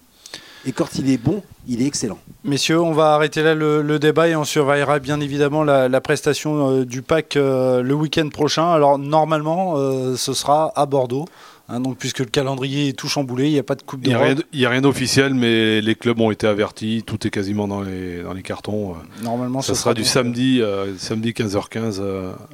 Et 0.68 0.72
quand 0.72 0.96
il 0.96 1.12
est 1.12 1.18
bon, 1.18 1.44
il 1.68 1.84
est 1.84 1.86
excellent. 1.86 2.18
Messieurs, 2.44 2.82
on 2.82 2.92
va 2.92 3.14
arrêter 3.14 3.44
là 3.44 3.54
le, 3.54 4.00
débat 4.00 4.28
et 4.28 4.36
on 4.36 4.44
surveillera 4.44 4.98
bien 4.98 5.20
évidemment 5.20 5.64
la, 5.64 6.02
prestation 6.02 6.72
euh, 6.72 6.86
du 6.86 7.04
pack 7.04 7.36
euh, 7.36 7.84
le 7.84 7.94
week-end 7.94 8.30
prochain. 8.30 8.72
Alors 8.72 8.98
normalement, 8.98 9.76
euh, 9.78 10.16
ce 10.16 10.34
sera 10.34 10.74
à 10.76 10.88
Bordeaux. 10.88 11.26
Hein, 11.68 11.80
donc, 11.80 11.98
puisque 11.98 12.20
le 12.20 12.26
calendrier 12.26 12.90
est 12.90 12.94
tout 12.94 13.08
chamboulé, 13.08 13.48
il 13.48 13.54
n'y 13.54 13.60
a 13.60 13.64
pas 13.64 13.74
de 13.74 13.82
Coupe 13.82 14.02
d'Europe. 14.02 14.40
Il 14.54 14.60
n'y 14.60 14.66
a 14.68 14.70
rien 14.70 14.82
d'officiel, 14.82 15.34
mais 15.34 15.82
les 15.82 15.96
clubs 15.96 16.20
ont 16.20 16.30
été 16.30 16.46
avertis, 16.46 17.02
tout 17.04 17.26
est 17.26 17.32
quasiment 17.32 17.68
dans 17.68 17.82
les, 17.82 18.22
dans 18.22 18.34
les 18.34 18.44
cartons. 18.44 18.94
Normalement, 19.24 19.64
ça 19.64 19.74
sera, 19.74 19.96
du 19.96 20.04
samedi, 20.04 20.62
samedi 21.00 21.32
15h15 21.32 22.02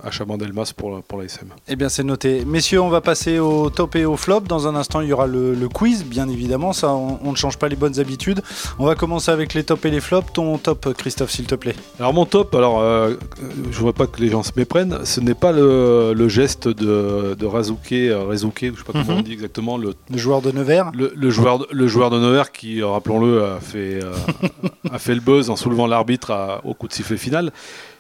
à 0.01 0.11
Chabandelmas 0.11 0.71
pour, 0.75 1.03
pour 1.03 1.21
l'ASM. 1.21 1.47
Eh 1.67 1.75
bien, 1.75 1.89
c'est 1.89 2.05
noté. 2.05 2.45
Messieurs, 2.45 2.81
on 2.81 2.87
va 2.87 3.01
passer 3.01 3.39
au 3.39 3.69
top 3.69 3.97
et 3.97 4.05
au 4.05 4.15
flop. 4.15 4.41
Dans 4.41 4.69
un 4.69 4.75
instant, 4.75 5.01
il 5.01 5.09
y 5.09 5.13
aura 5.13 5.27
le, 5.27 5.67
quiz, 5.67 6.05
bien 6.05 6.29
évidemment. 6.29 6.71
Ça, 6.71 6.93
on, 6.93 7.31
ne 7.31 7.35
change 7.35 7.57
pas 7.57 7.67
les 7.67 7.75
bonnes 7.75 7.99
habitudes. 7.99 8.41
On 8.79 8.85
va 8.85 8.95
commencer 8.95 9.31
avec 9.31 9.53
les 9.53 9.65
tops 9.65 9.83
et 9.83 9.91
les 9.91 9.99
flops. 9.99 10.31
Ton 10.31 10.57
top, 10.57 10.93
Christophe, 10.93 11.31
s'il 11.31 11.47
te 11.47 11.55
plaît. 11.55 11.75
Alors, 11.99 12.13
mon 12.13 12.25
top, 12.25 12.55
alors, 12.55 12.81
je 12.81 13.77
ne 13.77 13.81
vois 13.81 13.93
pas 13.93 14.07
que 14.07 14.21
les 14.21 14.29
gens 14.29 14.43
se 14.43 14.53
méprennent. 14.55 14.99
Ce 15.03 15.19
n'est 15.19 15.33
pas 15.33 15.51
le, 15.51 16.29
geste 16.29 16.69
de, 16.69 17.35
de 17.37 17.45
Razuke, 17.45 17.93
Razuke, 18.27 18.71
je 18.73 18.77
sais 18.77 18.83
pas 18.85 19.00
on 19.10 19.22
dit 19.22 19.34
exactement. 19.34 19.77
Le, 19.77 19.93
joueur 20.15 20.41
de 20.41 20.51
Nevers 20.51 20.91
le, 20.93 21.29
joueur, 21.29 21.60
de, 21.60 21.67
le 21.72 21.88
joueur 21.88 22.10
de 22.10 22.20
Nevers 22.20 22.51
qui, 22.51 22.81
rappelons-le, 22.81 23.43
a 23.43 23.60
fait, 23.60 24.03
euh, 24.03 24.13
a 24.91 25.00
fait 25.00 25.15
le 25.15 25.22
buzz 25.22 25.50
en 25.50 25.55
soulevant 25.55 25.88
l'arbitre 25.88 26.62
au 26.63 26.74
coup 26.74 26.88
de 26.88 26.93
sifflet 26.93 27.17
final. 27.17 27.51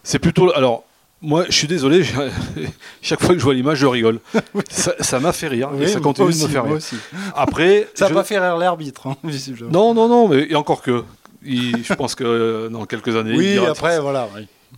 C'est 0.03 0.19
plutôt. 0.19 0.51
Alors, 0.53 0.83
moi, 1.21 1.45
je 1.47 1.53
suis 1.53 1.67
désolé, 1.67 2.03
chaque 3.01 3.21
fois 3.21 3.29
que 3.29 3.39
je 3.39 3.43
vois 3.43 3.53
l'image, 3.53 3.77
je 3.77 3.85
rigole. 3.85 4.19
ça 4.69 5.19
m'a 5.19 5.31
fait 5.31 5.47
rire 5.47 5.69
et 5.79 5.87
ça 5.87 5.99
continue 5.99 6.31
de 6.31 6.43
me 6.43 6.47
faire 6.47 6.63
rire. 6.65 6.73
Aussi. 6.73 6.95
Après, 7.35 7.87
ça 7.93 8.09
n'a 8.09 8.15
pas 8.15 8.23
fait 8.23 8.39
rire 8.39 8.57
l'arbitre, 8.57 9.07
hein, 9.07 9.17
Non, 9.71 9.93
non, 9.93 10.07
non, 10.07 10.27
mais 10.27 10.47
et 10.49 10.55
encore 10.55 10.81
que. 10.81 11.03
je 11.43 11.93
pense 11.93 12.15
que 12.15 12.23
euh, 12.23 12.69
dans 12.69 12.85
quelques 12.85 13.15
années. 13.15 13.35
Oui, 13.35 13.57
après, 13.57 13.99
voilà. 13.99 14.27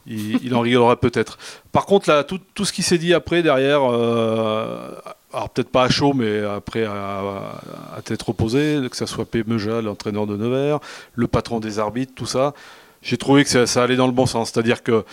Il, 0.06 0.54
en 0.54 0.60
rigolera 0.60 0.98
peut-être. 0.98 1.38
Par 1.72 1.86
contre, 1.86 2.10
là, 2.10 2.24
tout, 2.24 2.40
tout 2.56 2.66
ce 2.66 2.74
qui 2.74 2.84
s'est 2.84 2.98
dit 2.98 3.14
après, 3.14 3.42
derrière, 3.42 3.82
euh, 3.84 4.92
alors 5.34 5.50
peut-être 5.50 5.70
pas 5.70 5.84
à 5.84 5.90
chaud, 5.90 6.14
mais 6.14 6.40
après 6.40 6.86
à, 6.86 7.60
tête 8.04 8.22
reposée, 8.22 8.80
que 8.90 8.96
ce 8.96 9.06
soit 9.06 9.26
P. 9.26 9.44
Meja, 9.46 9.82
l'entraîneur 9.82 10.28
de 10.28 10.38
Nevers, 10.38 10.80
le 11.16 11.28
patron 11.28 11.60
des 11.60 11.80
arbitres, 11.80 12.14
tout 12.16 12.26
ça, 12.26 12.54
j'ai 13.02 13.18
trouvé 13.18 13.44
que 13.44 13.66
ça, 13.66 13.84
allait 13.84 13.96
dans 13.96 14.08
le 14.08 14.14
bon 14.14 14.26
sens. 14.26 14.52
C'est-à-dire 14.52 14.84
que 14.84 15.04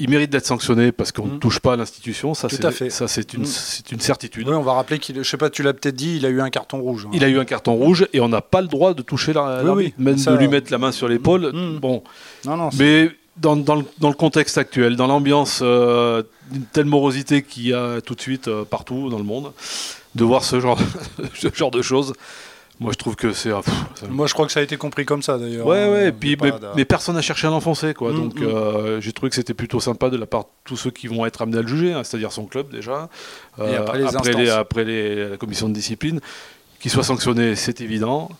il 0.00 0.08
mérite 0.08 0.30
d'être 0.30 0.46
sanctionné 0.46 0.92
parce 0.92 1.12
qu'on 1.12 1.26
ne 1.26 1.34
mmh. 1.34 1.40
touche 1.40 1.60
pas 1.60 1.74
à 1.74 1.76
l'institution. 1.76 2.32
Ça, 2.32 2.48
c'est, 2.48 2.88
ça 2.88 3.06
c'est 3.06 3.34
une, 3.34 3.42
mmh. 3.42 3.92
une, 3.92 4.00
certitude. 4.00 4.48
Oui, 4.48 4.54
on 4.54 4.62
va 4.62 4.72
rappeler 4.72 4.98
qu'il, 4.98 5.16
je 5.16 5.28
sais 5.28 5.36
pas, 5.36 5.50
tu 5.50 5.62
l'as 5.62 5.74
peut-être 5.74 5.94
dit, 5.94 6.16
il 6.16 6.24
a 6.24 6.30
eu 6.30 6.40
un 6.40 6.48
carton 6.48 6.78
rouge. 6.78 7.04
Hein. 7.06 7.10
Il 7.12 7.22
a 7.22 7.28
eu 7.28 7.38
un 7.38 7.44
carton 7.44 7.74
rouge 7.74 8.08
et 8.14 8.20
on 8.20 8.28
n'a 8.30 8.40
pas 8.40 8.62
le 8.62 8.66
droit 8.66 8.94
de 8.94 9.02
toucher 9.02 9.34
l'arbitre, 9.34 9.96
même 9.98 10.16
de 10.16 10.36
lui 10.38 10.48
mettre 10.48 10.72
la 10.72 10.78
main 10.78 10.90
sur 10.90 11.06
l'épaule. 11.06 11.52
Mmh. 11.52 11.80
Bon, 11.80 12.02
non, 12.46 12.56
non, 12.56 12.70
mais 12.78 13.10
dans, 13.36 13.56
dans, 13.56 13.76
le, 13.76 13.84
dans, 13.98 14.08
le, 14.08 14.14
contexte 14.14 14.58
actuel, 14.58 14.96
dans 14.96 15.06
l'ambiance 15.06 15.60
euh, 15.62 16.22
d'une 16.50 16.64
telle 16.64 16.86
morosité 16.86 17.42
qu'il 17.42 17.68
y 17.68 17.74
a 17.74 18.00
tout 18.00 18.14
de 18.14 18.20
suite 18.20 18.48
euh, 18.48 18.64
partout 18.64 19.08
dans 19.08 19.18
le 19.18 19.24
monde, 19.24 19.52
de 20.14 20.24
voir 20.24 20.44
ce 20.44 20.60
genre, 20.60 20.78
ce 21.34 21.48
genre 21.54 21.70
de 21.70 21.82
choses, 21.82 22.12
moi 22.80 22.92
je 22.92 22.98
trouve 22.98 23.14
que 23.14 23.32
c'est. 23.32 23.50
Moi 24.08 24.26
je 24.26 24.32
crois 24.34 24.46
que 24.46 24.52
ça 24.52 24.60
a 24.60 24.62
été 24.62 24.76
compris 24.76 25.04
comme 25.04 25.22
ça 25.22 25.38
d'ailleurs. 25.38 25.66
Ouais, 25.66 25.88
ouais, 25.88 26.06
hein, 26.06 26.12
puis, 26.18 26.36
mais, 26.76 26.84
personne 26.84 27.14
n'a 27.14 27.22
cherché 27.22 27.46
à 27.46 27.50
l'enfoncer, 27.50 27.94
quoi. 27.94 28.12
Mm, 28.12 28.16
Donc 28.16 28.40
mm. 28.40 28.44
Euh, 28.44 29.00
j'ai 29.00 29.12
trouvé 29.12 29.30
que 29.30 29.36
c'était 29.36 29.54
plutôt 29.54 29.80
sympa 29.80 30.10
de 30.10 30.16
la 30.16 30.26
part 30.26 30.42
de 30.42 30.48
tous 30.64 30.76
ceux 30.76 30.90
qui 30.90 31.06
vont 31.06 31.24
être 31.26 31.42
amenés 31.42 31.58
à 31.58 31.62
le 31.62 31.68
juger, 31.68 31.92
hein, 31.92 32.04
c'est-à-dire 32.04 32.32
son 32.32 32.46
club 32.46 32.70
déjà, 32.70 33.08
Et 33.58 33.76
après, 33.76 33.98
les 33.98 34.16
après, 34.16 34.32
les, 34.32 34.50
après 34.50 34.84
les, 34.84 35.30
la 35.30 35.36
commission 35.36 35.68
de 35.68 35.74
discipline 35.74 36.20
qu'il 36.80 36.90
soit 36.90 37.04
sanctionné, 37.04 37.54
c'est 37.54 37.80
évident. 37.80 38.30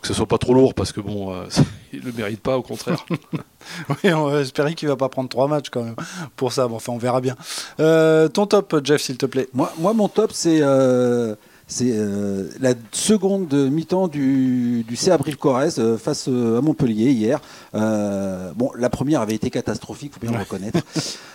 Que 0.00 0.06
ce 0.08 0.14
soit 0.14 0.26
pas 0.26 0.38
trop 0.38 0.54
lourd, 0.54 0.74
parce 0.74 0.92
que 0.92 1.00
bon, 1.00 1.34
euh, 1.34 1.46
il 1.92 2.00
le 2.00 2.12
mérite 2.12 2.40
pas, 2.40 2.56
au 2.56 2.62
contraire. 2.62 3.04
oui, 3.88 4.12
on 4.12 4.26
va 4.26 4.40
espérer 4.40 4.74
qu'il 4.74 4.88
va 4.88 4.96
pas 4.96 5.08
prendre 5.08 5.28
trois 5.28 5.48
matchs 5.48 5.68
quand 5.70 5.82
même 5.82 5.96
pour 6.36 6.52
ça. 6.52 6.68
Bon, 6.68 6.76
enfin, 6.76 6.92
on 6.92 6.98
verra 6.98 7.20
bien. 7.20 7.36
Euh, 7.80 8.28
ton 8.28 8.46
top, 8.46 8.80
Jeff, 8.84 9.02
s'il 9.02 9.18
te 9.18 9.26
plaît. 9.26 9.48
Moi, 9.52 9.72
moi 9.78 9.92
mon 9.92 10.08
top, 10.08 10.30
c'est 10.32 10.60
euh, 10.62 11.34
c'est 11.70 11.92
euh, 11.92 12.48
la 12.60 12.72
seconde 12.92 13.52
mi-temps 13.52 14.08
du, 14.08 14.84
du 14.88 14.96
CA 14.96 15.18
Corrèze 15.38 15.78
euh, 15.78 15.98
face 15.98 16.26
euh, 16.28 16.58
à 16.58 16.60
Montpellier 16.62 17.10
hier. 17.10 17.40
bon, 17.74 18.70
la 18.76 18.88
première 18.88 19.20
avait 19.20 19.34
été 19.34 19.50
catastrophique, 19.50 20.14
faut 20.14 20.20
bien 20.20 20.32
le 20.32 20.38
reconnaître. 20.38 20.80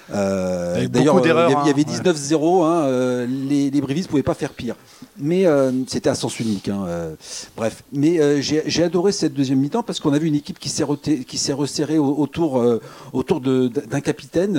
D'ailleurs, 0.10 1.22
il 1.24 1.68
y 1.68 1.70
avait 1.70 1.84
19-0. 1.84 2.66
Hein, 2.66 2.66
hein 2.66 3.28
les, 3.28 3.70
les 3.70 3.82
Brivis 3.82 4.02
ne 4.02 4.08
pouvaient 4.08 4.24
pas 4.24 4.34
faire 4.34 4.54
pire. 4.54 4.76
Mais 5.18 5.46
c'était 5.88 6.10
à 6.10 6.16
sens 6.16 6.40
unique. 6.40 6.68
Hein, 6.68 6.88
bref, 7.56 7.84
mais 7.94 8.42
j'ai 8.42 8.84
adoré 8.84 9.12
cette 9.12 9.34
deuxième 9.34 9.60
mi-temps 9.60 9.84
parce 9.84 10.00
qu'on 10.00 10.14
a 10.14 10.18
vu 10.18 10.28
une 10.28 10.36
équipe 10.36 10.60
qui 10.60 10.70
s'est 10.70 11.54
resserrée 11.54 12.00
autour, 12.00 12.64
autour 13.14 13.40
d'un 13.40 14.02
capitaine 14.02 14.54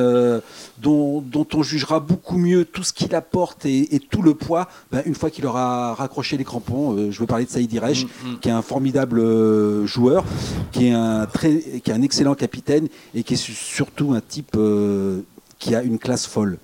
dont, 0.79 1.21
dont, 1.21 1.47
on 1.55 1.63
jugera 1.63 2.01
beaucoup 2.01 2.39
mieux 2.39 2.65
tout 2.65 2.83
ce 2.83 2.93
qu'il 2.93 3.15
apporte 3.15 3.67
et, 3.67 3.95
et, 3.95 4.01
tout 4.01 4.23
le 4.23 4.35
poids 4.35 4.69
ben, 4.91 5.03
une 5.07 5.15
fois 5.15 5.31
qu'il 5.31 5.47
aura 5.47 5.64
raccrocher 5.95 6.37
les 6.37 6.45
crampons. 6.45 6.97
Euh, 6.97 7.11
je 7.11 7.21
veux 7.21 7.27
parler 7.27 7.45
de 7.45 7.51
Saïd 7.51 7.73
Iresh, 7.73 8.05
mm, 8.05 8.07
mm. 8.07 8.39
qui 8.41 8.49
est 8.49 8.53
un 8.53 8.63
formidable 8.63 9.21
euh, 9.21 9.87
joueur, 9.87 10.25
qui 10.73 10.89
est 10.89 10.93
un, 10.93 11.27
très, 11.27 11.59
qui 11.83 11.91
est 11.91 11.95
un 11.95 12.03
excellent 12.03 12.35
capitaine 12.35 12.89
et 13.15 13.23
qui 13.23 13.35
est 13.35 13.43
surtout 13.43 14.13
un 14.13 14.21
type 14.21 14.53
euh, 14.57 15.21
qui 15.59 15.75
a 15.75 15.83
une 15.83 15.99
classe 15.99 16.27
folle. 16.27 16.59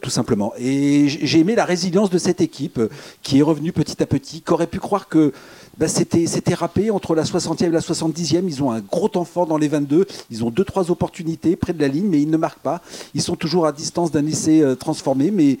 tout 0.00 0.10
simplement. 0.10 0.54
Et 0.58 1.08
j'ai 1.08 1.40
aimé 1.40 1.54
la 1.54 1.66
résilience 1.66 2.08
de 2.08 2.16
cette 2.16 2.40
équipe 2.40 2.80
qui 3.22 3.38
est 3.38 3.42
revenue 3.42 3.70
petit 3.70 4.02
à 4.02 4.06
petit, 4.06 4.40
qui 4.40 4.52
aurait 4.54 4.66
pu 4.66 4.80
croire 4.80 5.08
que 5.08 5.32
bah, 5.76 5.88
c'était 5.88 6.54
râpé 6.54 6.90
entre 6.90 7.14
la 7.14 7.24
60e 7.24 7.66
et 7.66 7.70
la 7.70 7.80
70e. 7.80 8.44
Ils 8.46 8.62
ont 8.62 8.70
un 8.70 8.80
gros 8.80 9.10
temps 9.10 9.26
fort 9.26 9.46
dans 9.46 9.58
les 9.58 9.68
22. 9.68 10.06
Ils 10.30 10.42
ont 10.42 10.50
deux 10.50 10.64
trois 10.64 10.90
opportunités 10.90 11.54
près 11.54 11.74
de 11.74 11.80
la 11.82 11.88
ligne, 11.88 12.08
mais 12.08 12.22
ils 12.22 12.30
ne 12.30 12.38
marquent 12.38 12.62
pas. 12.62 12.80
Ils 13.12 13.20
sont 13.20 13.36
toujours 13.36 13.66
à 13.66 13.72
distance 13.72 14.10
d'un 14.10 14.26
essai 14.26 14.64
transformé, 14.80 15.30
mais 15.30 15.58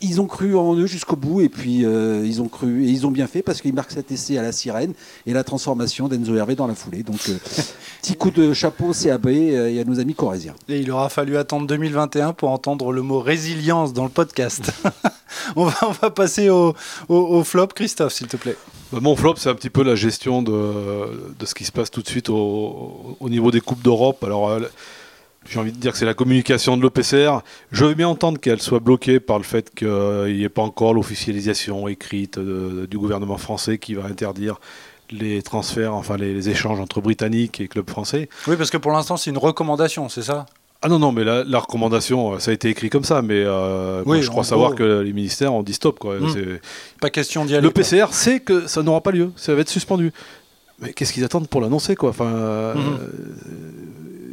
ils 0.00 0.20
ont 0.20 0.26
cru 0.26 0.56
en 0.56 0.74
eux 0.76 0.86
jusqu'au 0.86 1.16
bout 1.16 1.40
et 1.40 1.48
puis 1.48 1.84
euh, 1.84 2.24
ils 2.24 2.40
ont 2.40 2.48
cru 2.48 2.84
et 2.84 2.88
ils 2.88 3.06
ont 3.06 3.10
bien 3.10 3.26
fait 3.26 3.42
parce 3.42 3.60
qu'ils 3.60 3.74
marquent 3.74 3.90
cet 3.90 4.12
essai 4.12 4.38
à 4.38 4.42
la 4.42 4.52
sirène 4.52 4.92
et 5.26 5.32
la 5.32 5.44
transformation 5.44 6.08
d'Enzo 6.08 6.34
Hervé 6.34 6.54
dans 6.54 6.66
la 6.66 6.74
foulée. 6.74 7.02
Donc 7.02 7.20
euh, 7.28 7.36
petit 8.02 8.14
coup 8.16 8.30
de 8.30 8.52
chapeau 8.52 8.92
CAB 8.92 9.26
euh, 9.26 9.68
et 9.68 9.80
à 9.80 9.84
nos 9.84 9.98
amis 10.00 10.14
corésiens. 10.14 10.54
Et 10.68 10.80
il 10.80 10.90
aura 10.90 11.08
fallu 11.08 11.36
attendre 11.36 11.66
2021 11.66 12.32
pour 12.32 12.50
entendre 12.50 12.92
le 12.92 13.02
mot 13.02 13.20
résilience 13.20 13.92
dans 13.92 14.04
le 14.04 14.10
podcast. 14.10 14.72
on, 15.56 15.64
va, 15.64 15.74
on, 15.82 15.92
va, 15.92 16.10
passer 16.10 16.48
au, 16.48 16.74
flop, 17.44 17.68
Christophe, 17.68 18.12
s'il 18.12 18.28
te 18.28 18.36
plaît. 18.36 18.56
Bah, 18.92 19.00
mon 19.02 19.16
flop, 19.16 19.34
c'est 19.36 19.50
un 19.50 19.54
petit 19.54 19.70
peu 19.70 19.82
la 19.82 19.94
gestion 19.94 20.42
de, 20.42 21.34
de, 21.38 21.46
ce 21.46 21.54
qui 21.54 21.64
se 21.64 21.72
passe 21.72 21.90
tout 21.90 22.02
de 22.02 22.08
suite 22.08 22.30
au, 22.30 23.16
au 23.18 23.28
niveau 23.28 23.50
des 23.50 23.60
Coupes 23.60 23.82
d'Europe. 23.82 24.22
Alors 24.24 24.50
j'ai 25.48 25.58
envie 25.58 25.72
de 25.72 25.78
dire 25.78 25.92
que 25.92 25.98
c'est 25.98 26.04
la 26.04 26.14
communication 26.14 26.76
de 26.76 26.82
l'OPCR. 26.82 27.40
Je 27.72 27.84
veux 27.84 27.94
bien 27.94 28.08
entendre 28.08 28.38
qu'elle 28.38 28.60
soit 28.60 28.80
bloquée 28.80 29.18
par 29.20 29.38
le 29.38 29.44
fait 29.44 29.74
qu'il 29.74 29.88
n'y 30.34 30.42
ait 30.44 30.48
pas 30.48 30.62
encore 30.62 30.94
l'officialisation 30.94 31.88
écrite 31.88 32.38
du 32.38 32.98
gouvernement 32.98 33.38
français 33.38 33.78
qui 33.78 33.94
va 33.94 34.04
interdire 34.04 34.56
les 35.10 35.40
transferts, 35.42 35.94
enfin 35.94 36.16
les, 36.18 36.34
les 36.34 36.50
échanges 36.50 36.80
entre 36.80 37.00
Britanniques 37.00 37.60
et 37.62 37.68
clubs 37.68 37.88
français. 37.88 38.28
Oui, 38.46 38.56
parce 38.56 38.70
que 38.70 38.76
pour 38.76 38.90
l'instant, 38.92 39.16
c'est 39.16 39.30
une 39.30 39.38
recommandation, 39.38 40.10
c'est 40.10 40.20
ça? 40.22 40.44
Ah 40.82 40.88
non, 40.88 40.98
non, 40.98 41.10
mais 41.12 41.24
la, 41.24 41.42
la 41.44 41.58
recommandation, 41.58 42.34
euh, 42.34 42.38
ça 42.38 42.50
a 42.50 42.54
été 42.54 42.68
écrit 42.68 42.88
comme 42.90 43.02
ça, 43.04 43.20
mais 43.22 43.42
euh, 43.44 44.02
Oui, 44.06 44.22
je 44.22 44.28
crois 44.28 44.44
savoir 44.44 44.70
gros. 44.72 44.78
que 44.78 45.00
les 45.00 45.12
ministères 45.12 45.52
ont 45.54 45.62
dit 45.64 45.72
stop. 45.72 45.98
Quoi. 45.98 46.20
Mm. 46.20 46.32
C'est- 46.34 46.60
Pas 47.00 47.10
question 47.10 47.44
d'y 47.46 47.54
aller. 47.56 47.62
Le 47.66 47.70
PCR 47.72 48.06
sait 48.12 48.38
que 48.40 48.66
ça 48.68 48.82
n'aura 48.82 49.00
pas 49.00 49.10
lieu, 49.10 49.32
ça 49.34 49.54
va 49.54 49.62
être 49.62 49.70
suspendu. 49.70 50.12
Mais 50.80 50.92
qu'est-ce 50.92 51.12
qu'ils 51.14 51.24
attendent 51.24 51.48
pour 51.48 51.60
l'annoncer 51.62 51.96
quoi? 51.96 52.10
Enfin, 52.10 52.26
euh, 52.26 52.74
Mhm. 52.74 52.98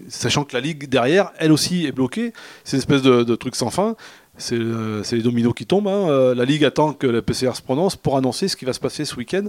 Sachant 0.08 0.44
que 0.44 0.54
la 0.54 0.62
Ligue 0.62 0.88
derrière, 0.88 1.32
elle 1.38 1.52
aussi, 1.52 1.86
est 1.86 1.92
bloquée. 1.92 2.34
C'est 2.64 2.78
une 2.78 2.80
espèce 2.80 3.02
de, 3.02 3.36
truc 3.36 3.56
sans 3.56 3.70
fin. 3.70 3.96
C'est 4.38 4.56
euh, 4.56 5.02
c'est 5.04 5.16
les 5.16 5.22
dominos 5.22 5.54
qui 5.54 5.66
tombent. 5.66 5.88
hein. 5.88 6.10
Euh, 6.10 6.36
La 6.36 6.46
Ligue 6.46 6.66
attend 6.66 6.94
que 6.94 7.08
le 7.08 7.22
PCR 7.22 7.56
se 7.56 7.62
prononce 7.62 7.96
pour 7.96 8.18
annoncer 8.18 8.48
ce 8.48 8.56
qui 8.58 8.66
va 8.66 8.74
se 8.74 8.82
passer 8.82 9.06
ce 9.06 9.16
week-end 9.16 9.46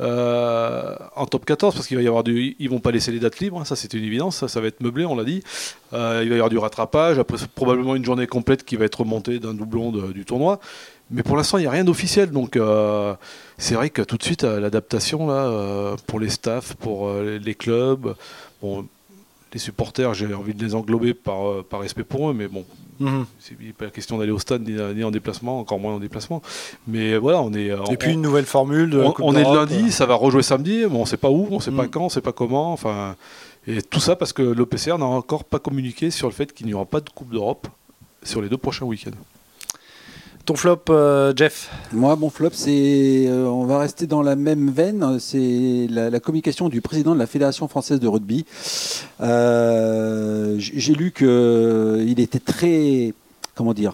euh, 0.00 0.94
en 1.16 1.24
top 1.24 1.46
14 1.46 1.74
parce 1.74 1.86
qu'il 1.86 1.96
va 1.96 2.22
du. 2.22 2.56
Vont 2.68 2.78
pas 2.78 2.90
laisser 2.90 3.10
les 3.10 3.20
dates 3.20 3.38
libres, 3.40 3.60
hein, 3.60 3.64
ça 3.64 3.74
c'est 3.74 3.94
une 3.94 4.04
évidence. 4.04 4.46
Ça, 4.46 4.60
va 4.60 4.66
être 4.66 4.80
meublé, 4.80 5.06
on 5.06 5.16
l'a 5.16 5.24
dit. 5.24 5.42
Il 5.92 5.98
va 5.98 6.24
y 6.24 6.32
avoir 6.32 6.50
du 6.50 6.58
rattrapage. 6.58 7.18
Après, 7.18 7.38
probablement 7.54 7.96
une 7.96 8.04
journée 8.04 8.26
complète 8.26 8.64
qui 8.64 8.76
va 8.76 8.84
être 8.84 9.00
remontée 9.00 9.38
d'un 9.38 9.54
doublon 9.54 9.90
du 9.90 10.24
tournoi. 10.24 10.60
Mais 11.10 11.22
pour 11.22 11.36
l'instant, 11.38 11.56
il 11.56 11.62
n'y 11.62 11.66
a 11.66 11.70
rien 11.70 11.84
d'officiel. 11.84 12.30
Donc, 12.30 12.58
c'est 13.56 13.74
vrai 13.74 13.88
que 13.88 14.02
tout 14.02 14.18
de 14.18 14.22
suite, 14.22 14.42
l'adaptation 14.42 15.28
pour 16.06 16.20
les 16.20 16.28
staffs, 16.28 16.74
pour 16.74 17.10
les 17.14 17.54
clubs, 17.54 18.14
les 19.52 19.58
supporters, 19.58 20.12
j'ai 20.14 20.32
envie 20.34 20.54
de 20.54 20.64
les 20.64 20.74
englober 20.74 21.14
par, 21.14 21.48
euh, 21.48 21.66
par 21.68 21.80
respect 21.80 22.04
pour 22.04 22.30
eux, 22.30 22.34
mais 22.34 22.48
bon, 22.48 22.64
Mhm. 23.00 23.24
c'est 23.38 23.56
pas 23.74 23.86
la 23.86 23.90
question 23.90 24.18
d'aller 24.18 24.32
au 24.32 24.38
stade 24.38 24.66
ni, 24.68 24.76
ni 24.94 25.04
en 25.04 25.10
déplacement, 25.10 25.58
encore 25.60 25.78
moins 25.78 25.94
en 25.94 25.98
déplacement. 26.00 26.42
Mais 26.86 27.16
voilà, 27.16 27.40
on 27.42 27.52
est. 27.54 27.70
euh, 27.70 27.78
Et 27.84 27.90
on- 27.92 27.94
puis 27.96 28.12
une 28.12 28.22
nouvelle 28.22 28.44
formule 28.46 28.90
de 28.90 28.98
on, 29.20 29.34
est 29.34 29.42
d'Europe. 29.42 29.70
lundi, 29.70 29.90
ça 29.92 30.04
va 30.06 30.14
rejouer 30.16 30.42
samedi, 30.42 30.84
mais 30.90 30.96
on 30.96 31.00
ne 31.02 31.06
sait 31.06 31.16
pas 31.16 31.30
où, 31.30 31.46
on 31.50 31.56
ne 31.56 31.60
sait 31.62 31.70
pas 31.70 31.84
Mm. 31.84 31.90
quand, 31.90 32.00
on 32.02 32.04
ne 32.04 32.10
sait 32.10 32.20
pas 32.20 32.32
comment. 32.32 32.72
Enfin, 32.72 33.16
et 33.66 33.80
tout 33.82 34.00
ça 34.00 34.16
parce 34.16 34.32
que 34.32 34.42
l'OPCR 34.42 34.98
n'a 34.98 35.06
encore 35.06 35.44
pas 35.44 35.58
communiqué 35.58 36.10
sur 36.10 36.26
le 36.28 36.32
fait 36.34 36.52
qu'il 36.52 36.66
n'y 36.66 36.74
aura 36.74 36.86
pas 36.86 37.00
de 37.00 37.08
Coupe 37.10 37.30
d'Europe 37.30 37.68
sur 38.22 38.42
les 38.42 38.48
deux 38.48 38.56
prochains 38.56 38.84
week-ends. 38.86 39.10
Ton 40.48 40.56
flop, 40.56 40.84
euh, 40.88 41.34
Jeff 41.36 41.68
Moi, 41.92 42.16
mon 42.16 42.30
flop, 42.30 42.52
c'est. 42.54 43.26
euh, 43.28 43.44
on 43.44 43.66
va 43.66 43.80
rester 43.80 44.06
dans 44.06 44.22
la 44.22 44.34
même 44.34 44.70
veine. 44.70 45.18
C'est 45.20 45.86
la, 45.90 46.20
communication 46.20 46.70
du 46.70 46.80
président 46.80 47.12
de 47.12 47.18
la 47.18 47.26
Fédération 47.26 47.68
française 47.68 48.00
de 48.00 48.08
rugby. 48.08 48.46
Euh, 49.20 50.54
J'ai 50.58 50.94
lu 50.94 51.12
qu'il 51.12 52.18
était 52.18 52.38
très. 52.38 53.12
Comment 53.54 53.74
dire 53.74 53.92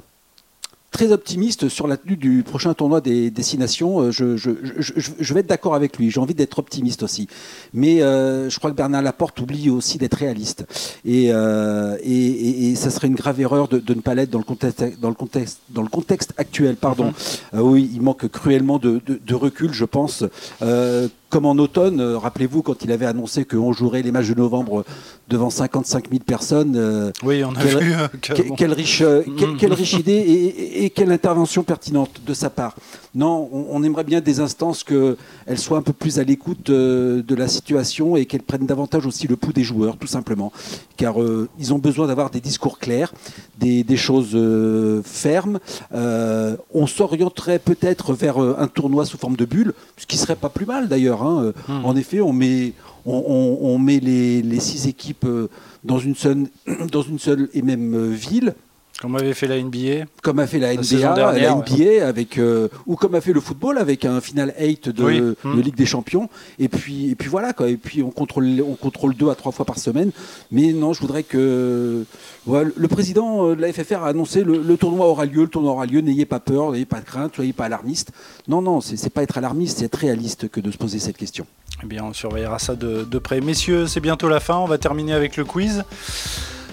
Très 0.94 1.10
optimiste 1.10 1.68
sur 1.68 1.88
la 1.88 1.96
tenue 1.96 2.16
du 2.16 2.44
prochain 2.44 2.72
tournoi 2.72 3.00
des 3.00 3.28
destinations. 3.32 3.98
Euh, 4.00 4.10
Je, 4.12 4.36
je, 4.36 4.50
je, 4.78 4.92
je- 4.96 5.10
je 5.18 5.34
vais 5.34 5.40
être 5.40 5.48
d'accord 5.48 5.74
avec 5.74 5.98
lui. 5.98 6.08
J'ai 6.12 6.20
envie 6.20 6.34
d'être 6.34 6.60
optimiste 6.60 7.02
aussi. 7.02 7.26
Mais 7.72 8.00
euh, 8.00 8.48
je 8.48 8.56
crois 8.60 8.70
que 8.70 8.76
Bernard 8.76 9.02
Laporte 9.02 9.40
oublie 9.40 9.70
aussi 9.70 9.98
d'être 9.98 10.14
réaliste. 10.14 10.64
Et, 11.04 11.32
euh, 11.32 11.96
et, 12.00 12.14
et- 12.14 12.70
et 12.70 12.74
ça 12.76 12.90
serait 12.90 13.08
une 13.08 13.16
grave 13.16 13.40
erreur 13.40 13.66
de, 13.66 13.80
de 13.80 13.92
ne 13.92 14.00
pas 14.02 14.14
l'être 14.14 14.30
dans 14.30 14.38
le 14.38 14.44
contexte, 14.44 14.84
dans 15.00 15.08
le 15.08 15.16
contexte, 15.16 15.58
dans 15.70 15.82
le 15.82 15.88
contexte 15.88 16.32
actuel. 16.36 16.76
Pardon. 16.76 17.12
Euh, 17.54 17.60
oui, 17.60 17.90
il 17.92 18.00
manque 18.00 18.28
cruellement 18.28 18.78
de, 18.78 19.00
de- 19.04 19.18
de 19.26 19.34
recul, 19.34 19.72
je 19.72 19.84
pense. 19.86 20.22
Comme 21.34 21.46
en 21.46 21.56
automne, 21.58 21.98
euh, 22.00 22.16
rappelez-vous 22.16 22.62
quand 22.62 22.84
il 22.84 22.92
avait 22.92 23.06
annoncé 23.06 23.44
qu'on 23.44 23.72
jouerait 23.72 24.02
les 24.02 24.12
matchs 24.12 24.28
de 24.28 24.34
novembre 24.36 24.84
devant 25.26 25.50
55 25.50 26.08
000 26.08 26.22
personnes. 26.24 26.74
euh, 26.76 27.10
Oui, 27.24 27.42
on 27.42 27.50
a 27.56 27.60
Quel- 27.60 27.78
vu 27.82 27.92
euh, 27.92 28.06
que, 28.22 28.32
que- 28.34 28.48
bon, 28.50 28.54
quelle, 28.54 28.72
riche, 28.72 29.02
Mm. 29.02 29.56
quelle 29.58 29.72
riche 29.72 29.94
idée 29.94 30.12
et, 30.12 30.44
et- 30.44 30.84
et 30.84 30.90
quelle 30.90 31.10
intervention 31.10 31.64
pertinente 31.64 32.20
de 32.24 32.34
sa 32.34 32.50
part. 32.50 32.76
Non, 33.14 33.48
on, 33.52 33.66
on 33.70 33.82
aimerait 33.84 34.04
bien 34.04 34.20
des 34.20 34.40
instances 34.40 34.82
qu'elles 34.84 35.58
soient 35.58 35.78
un 35.78 35.82
peu 35.82 35.92
plus 35.92 36.18
à 36.18 36.24
l'écoute 36.24 36.70
euh, 36.70 37.22
de 37.22 37.34
la 37.34 37.46
situation 37.48 38.16
et 38.16 38.26
qu'elles 38.26 38.42
prennent 38.42 38.66
davantage 38.66 39.06
aussi 39.06 39.28
le 39.28 39.36
pouls 39.36 39.52
des 39.52 39.62
joueurs, 39.62 39.96
tout 39.96 40.06
simplement. 40.08 40.52
Car 40.96 41.22
euh, 41.22 41.48
ils 41.58 41.72
ont 41.72 41.78
besoin 41.78 42.06
d'avoir 42.08 42.30
des 42.30 42.40
discours 42.40 42.78
clairs, 42.78 43.12
des, 43.58 43.84
des 43.84 43.96
choses 43.96 44.30
euh, 44.34 45.00
fermes. 45.04 45.60
Euh, 45.94 46.56
on 46.72 46.86
s'orienterait 46.86 47.58
peut-être 47.60 48.14
vers 48.14 48.38
un 48.38 48.66
tournoi 48.66 49.04
sous 49.06 49.16
forme 49.18 49.36
de 49.36 49.44
bulle, 49.44 49.74
ce 49.96 50.06
qui 50.06 50.16
serait 50.16 50.36
pas 50.36 50.48
plus 50.48 50.66
mal 50.66 50.88
d'ailleurs. 50.88 51.22
hein. 51.22 51.52
Hmm. 51.68 51.84
En 51.84 51.94
effet, 51.96 52.20
on 52.20 52.32
met, 52.32 52.72
on, 53.06 53.22
on- 53.26 53.58
on 53.74 53.78
met 53.78 54.00
les, 54.00 54.42
les 54.42 54.60
six 54.60 54.86
équipes 54.88 55.26
dans 55.84 55.98
une 55.98 56.14
seule, 56.16 56.46
dans 56.90 57.02
une 57.02 57.18
seule 57.18 57.48
et 57.54 57.62
même 57.62 58.12
ville, 58.12 58.54
comme 59.00 59.16
avait 59.16 59.34
fait 59.34 59.48
la 59.48 59.60
NBA. 59.60 60.06
comme 60.22 60.38
a 60.38 60.46
fait 60.46 60.58
la 60.58 60.74
NBA, 60.74 60.82
dernière, 60.98 61.32
la 61.32 61.54
ouais. 61.56 61.62
NBA 61.98 62.06
avec, 62.06 62.38
euh, 62.38 62.68
ou 62.86 62.96
comme 62.96 63.14
a 63.16 63.20
fait 63.20 63.32
le 63.32 63.40
football 63.40 63.76
avec 63.78 64.04
un 64.04 64.20
final 64.20 64.54
8 64.58 64.88
de, 64.88 65.04
Oui. 65.04 65.20
de 65.20 65.36
Hmm. 65.44 65.60
Ligue 65.60 65.74
des 65.74 65.84
Champions. 65.86 66.28
Et 66.58 66.68
puis, 66.68 67.10
et 67.10 67.14
puis 67.14 67.28
voilà 67.28 67.52
quoi. 67.52 67.68
Et 67.68 67.76
puis 67.76 68.02
on 68.02 68.10
contrôle, 68.10 68.46
on 68.66 68.74
contrôle 68.74 69.14
deux 69.14 69.28
à 69.30 69.34
trois 69.34 69.52
fois 69.52 69.64
par 69.64 69.78
semaine. 69.78 70.10
Mais 70.52 70.72
non, 70.72 70.92
je 70.92 71.00
voudrais 71.00 71.22
que 71.22 72.04
le 72.46 72.88
président 72.88 73.48
euh, 73.48 73.56
de 73.56 73.60
la 73.60 73.72
FFR 73.72 74.04
a 74.04 74.08
annoncé 74.08 74.44
le, 74.44 74.58
le 74.62 74.76
tournoi 74.76 75.06
aura 75.06 75.26
lieu, 75.26 75.42
le 75.42 75.48
tournoi 75.48 75.72
aura 75.72 75.86
lieu. 75.86 76.00
N'ayez 76.00 76.24
pas 76.26 76.40
peur, 76.40 76.70
n'ayez 76.72 76.84
pas 76.86 77.00
de 77.00 77.04
crainte, 77.04 77.34
soyez 77.34 77.52
pas 77.52 77.64
alarmiste. 77.64 78.12
Non, 78.48 78.62
non, 78.62 78.80
c'est 78.80 78.96
c'est 78.96 79.10
pas 79.10 79.22
être 79.22 79.36
alarmiste, 79.38 79.78
c'est 79.78 79.86
être 79.86 79.98
réaliste 79.98 80.48
que 80.48 80.60
de 80.60 80.70
se 80.70 80.76
poser 80.78 80.98
cette 80.98 81.16
question. 81.16 81.46
Eh 81.82 81.86
bien, 81.86 82.04
on 82.04 82.12
surveillera 82.12 82.58
ça 82.58 82.74
de, 82.76 83.02
de 83.04 83.18
près. 83.18 83.40
Messieurs, 83.40 83.86
c'est 83.86 84.00
bientôt 84.00 84.28
la 84.28 84.40
fin. 84.40 84.56
On 84.56 84.66
va 84.66 84.78
terminer 84.78 85.12
avec 85.12 85.36
le 85.36 85.44
quiz. 85.44 85.82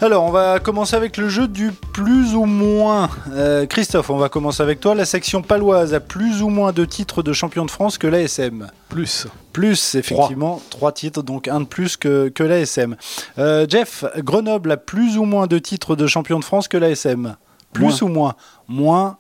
Alors, 0.04 0.24
on 0.24 0.32
va 0.32 0.60
commencer 0.60 0.96
avec 0.96 1.16
le 1.18 1.30
jeu 1.30 1.48
du 1.48 1.72
plus 1.72 2.34
ou 2.34 2.46
moins. 2.46 3.08
Euh, 3.34 3.68
Christophe, 3.68 4.10
on 4.10 4.18
va 4.18 4.30
commencer 4.30 4.64
avec 4.64 4.80
toi. 4.80 4.96
La 4.96 5.06
section 5.06 5.44
paloise 5.44 5.94
a 5.94 6.00
plus 6.00 6.42
ou 6.42 6.50
moins 6.50 6.72
de 6.72 6.86
titres 6.86 7.22
de 7.22 7.34
champion 7.34 7.66
de 7.66 7.72
France 7.72 8.00
que 8.00 8.08
l'ASM. 8.08 8.68
Plus. 8.90 9.28
Plus, 9.54 9.94
effectivement, 9.94 10.60
trois 10.72 10.92
titres, 10.92 11.22
donc 11.22 11.48
un 11.48 11.60
de 11.62 11.66
plus 11.66 11.98
que, 11.98 12.30
que 12.30 12.42
l'ASM. 12.44 12.96
Euh, 13.38 13.68
Jeff, 13.70 14.04
Grenoble 14.18 14.72
a 14.72 14.78
plus 14.78 15.18
ou 15.20 15.26
moins 15.26 15.46
de 15.46 15.60
titres 15.60 15.96
de 15.96 16.08
champion 16.08 16.40
de 16.40 16.46
France 16.46 16.68
que 16.68 16.78
l'ASM. 16.78 17.38
Plus 17.72 18.02
ou 18.02 18.08
moins 18.08 18.34
Moins. 18.68 19.18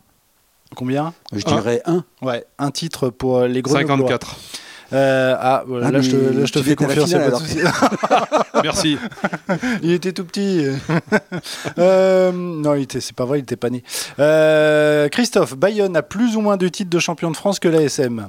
Combien? 0.75 1.13
Je 1.31 1.45
Un. 1.45 1.51
dirais 1.55 1.81
un. 1.85 2.03
Ouais, 2.23 2.43
un 2.57 2.71
titre 2.71 3.09
pour 3.09 3.41
les 3.41 3.61
Grenoblois. 3.61 3.97
54. 3.97 4.35
Euh, 4.93 5.35
ah, 5.39 5.63
voilà, 5.65 5.87
Ah, 5.87 5.91
là, 5.91 6.01
je 6.01 6.11
te, 6.11 6.15
là, 6.15 6.45
je 6.45 6.51
te 6.51 6.61
fais 6.61 6.71
étais 6.71 6.83
à 6.85 6.87
la 6.89 6.95
confiance. 6.95 7.13
pas 7.13 7.29
de 7.29 7.35
souci. 7.35 7.59
Merci. 8.63 8.97
il 9.83 9.91
était 9.91 10.11
tout 10.13 10.25
petit. 10.25 10.65
Euh, 11.77 12.31
non, 12.33 12.75
il 12.75 12.83
était, 12.83 12.99
c'est 12.99 13.15
pas 13.15 13.25
vrai, 13.25 13.39
il 13.39 13.43
était 13.43 13.55
pas 13.55 13.69
né. 13.69 13.83
Euh, 14.19 15.07
Christophe, 15.09 15.55
Bayonne 15.55 15.95
a 15.95 16.01
plus 16.03 16.35
ou 16.35 16.41
moins 16.41 16.57
de 16.57 16.67
titres 16.67 16.89
de 16.89 16.99
champion 16.99 17.31
de 17.31 17.37
France 17.37 17.59
que 17.59 17.67
l'ASM. 17.69 18.27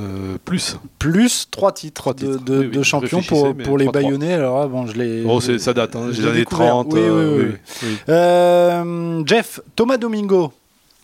Euh, 0.00 0.36
plus. 0.44 0.76
Plus 0.98 1.48
trois 1.50 1.72
titres, 1.72 2.00
Trois 2.02 2.14
titres. 2.14 2.38
de, 2.44 2.58
Oui, 2.58 2.66
oui, 2.66 2.70
de 2.70 2.82
je 2.82 2.88
champion 2.88 3.20
pour, 3.22 3.54
pour 3.56 3.78
les. 3.78 3.88
Bayonnais. 3.88 4.34
Alors, 4.34 4.68
bon, 4.68 4.86
je 4.86 4.94
l'ai. 4.94 5.24
Oh, 5.26 5.40
ça 5.40 5.74
date, 5.74 5.96
hein, 5.96 6.08
les 6.10 6.24
années 6.24 6.38
découvert. 6.38 6.68
30. 6.68 6.92
Oui, 6.92 7.00
euh, 7.02 7.36
oui, 7.38 7.44
oui, 7.44 7.56
oui. 7.82 7.96
Euh, 8.08 9.22
Jeff, 9.26 9.60
Thomas 9.74 9.96
Domingo 9.96 10.52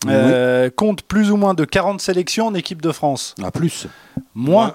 euh, 0.09 0.69
compte 0.75 1.01
plus 1.03 1.31
ou 1.31 1.37
moins 1.37 1.53
de 1.53 1.65
40 1.65 2.01
sélections 2.01 2.47
en 2.47 2.53
équipe 2.53 2.81
de 2.81 2.91
France. 2.91 3.35
À 3.43 3.51
plus. 3.51 3.87
Moins. 4.33 4.67
Ouais. 4.67 4.73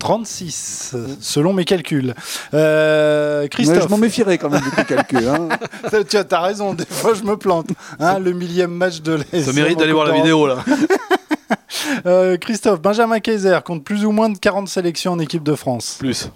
36, 0.00 0.92
euh, 0.94 1.06
selon 1.20 1.52
mes 1.54 1.64
calculs. 1.64 2.14
Euh, 2.52 3.42
Ouais, 3.42 3.48
Christophe, 3.48 3.84
je 3.84 3.88
m'en 3.88 3.98
méfierais 3.98 4.38
quand 4.38 4.50
même 4.50 4.62
de 4.62 4.76
tes 4.76 4.84
calculs. 4.84 5.28
hein. 5.28 5.48
tu 6.08 6.16
as, 6.16 6.40
raison, 6.40 6.74
des 6.74 6.84
fois 6.86 7.14
je 7.14 7.22
me 7.22 7.36
plante. 7.36 7.68
Hein, 7.98 8.18
le 8.18 8.32
millième 8.32 8.70
match 8.70 9.00
de 9.02 9.12
l'ASM. 9.12 9.42
Ça 9.42 9.52
mérite 9.52 9.78
d'aller 9.78 9.92
voir 9.92 10.06
la 10.06 10.14
vidéo 10.14 10.46
là. 10.46 10.56
Euh, 12.06 12.36
Christophe, 12.38 12.80
Benjamin 12.80 13.20
Kaiser 13.20 13.58
compte 13.64 13.84
plus 13.84 14.04
ou 14.04 14.10
moins 14.10 14.30
de 14.30 14.38
40 14.38 14.68
sélections 14.68 15.12
en 15.12 15.18
équipe 15.18 15.42
de 15.42 15.54
France. 15.54 15.96
Plus. 15.98 16.30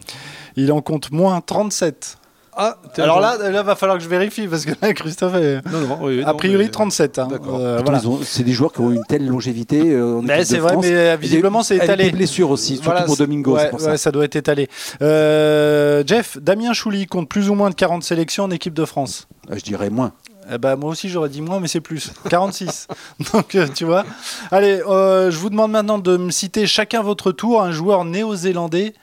Il 0.56 0.70
en 0.72 0.82
compte 0.82 1.11
moins 1.11 1.40
37. 1.40 2.17
Ah, 2.61 2.77
Alors 2.97 3.21
là, 3.21 3.37
là, 3.51 3.62
va 3.62 3.77
falloir 3.77 3.97
que 3.99 4.03
je 4.05 4.09
vérifie 4.09 4.49
parce 4.49 4.64
que 4.64 4.73
là, 4.83 4.92
Christophe 4.92 5.37
est 5.37 5.64
Non, 5.71 5.79
non, 5.87 5.99
oui, 6.03 6.23
a 6.25 6.35
priori 6.35 6.64
mais- 6.64 6.71
37. 6.71 7.18
hein. 7.21 7.29
D'accord. 7.31 7.59
Euh, 7.61 7.81
voilà. 7.85 8.01
C'est 8.25 8.42
des 8.42 8.53
joueurs 8.53 8.73
qui 8.73 8.81
ont 8.81 8.90
une 8.90 9.05
telle 9.09 9.27
longévité. 9.27 9.92
euh, 9.92 10.16
en 10.18 10.23
Mais 10.23 10.35
équipe 10.38 10.47
c'est 10.49 10.57
de 10.57 10.61
vrai, 10.62 10.73
France. 10.73 10.85
mais 10.85 10.92
euh, 10.94 11.16
visiblement 11.16 11.62
c'est 11.62 11.75
avec 11.75 11.85
étalé. 11.85 12.05
des 12.07 12.11
blessures 12.11 12.51
aussi, 12.51 12.75
surtout 12.75 12.85
Voilà, 12.90 13.03
pour 13.03 13.16
Domingo, 13.16 13.55
ouais, 13.55 13.71
pour 13.71 13.81
ça. 13.81 13.90
ouais, 13.92 13.97
ça 13.97 14.11
doit 14.11 14.25
être 14.25 14.35
étalé. 14.37 14.68
Euh, 15.03 16.03
Jeff, 16.07 16.37
Damien 16.40 16.73
Chouli 16.73 17.07
compte 17.07 17.29
plus 17.29 17.49
ou 17.49 17.55
moins 17.55 17.71
de 17.71 17.75
40 17.77 18.03
sélections 18.03 18.44
en 18.44 18.51
équipe 18.51 18.75
de 18.75 18.85
France. 18.85 19.29
Je 19.51 19.61
dirais 19.62 19.88
moins. 19.90 20.12
Eh 20.53 20.57
ben, 20.57 20.77
moi 20.77 20.90
aussi 20.90 21.09
j'aurais 21.11 21.29
dit 21.29 21.42
moins, 21.42 21.61
mais 21.61 21.68
c'est 21.68 21.81
plus. 21.83 22.11
46. 22.31 22.87
Donc 23.35 23.55
euh, 23.55 23.66
tu 23.73 23.85
vois. 23.85 24.05
Allez, 24.51 24.81
euh, 24.88 25.31
je 25.31 25.37
vous 25.37 25.51
demande 25.51 25.71
maintenant 25.73 25.99
de 25.99 26.16
me 26.16 26.31
citer 26.31 26.66
chacun 26.66 27.03
votre 27.03 27.33
tour 27.33 27.62
un 27.62 27.71
joueur 27.71 28.05
néo-zélandais 28.05 28.94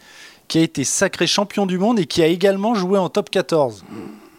qui 0.47 0.59
a 0.59 0.61
été 0.61 0.83
sacré 0.83 1.27
champion 1.27 1.65
du 1.65 1.77
monde 1.77 1.99
et 1.99 2.05
qui 2.05 2.21
a 2.23 2.27
également 2.27 2.75
joué 2.75 2.97
en 2.99 3.09
top 3.09 3.29
14. 3.29 3.83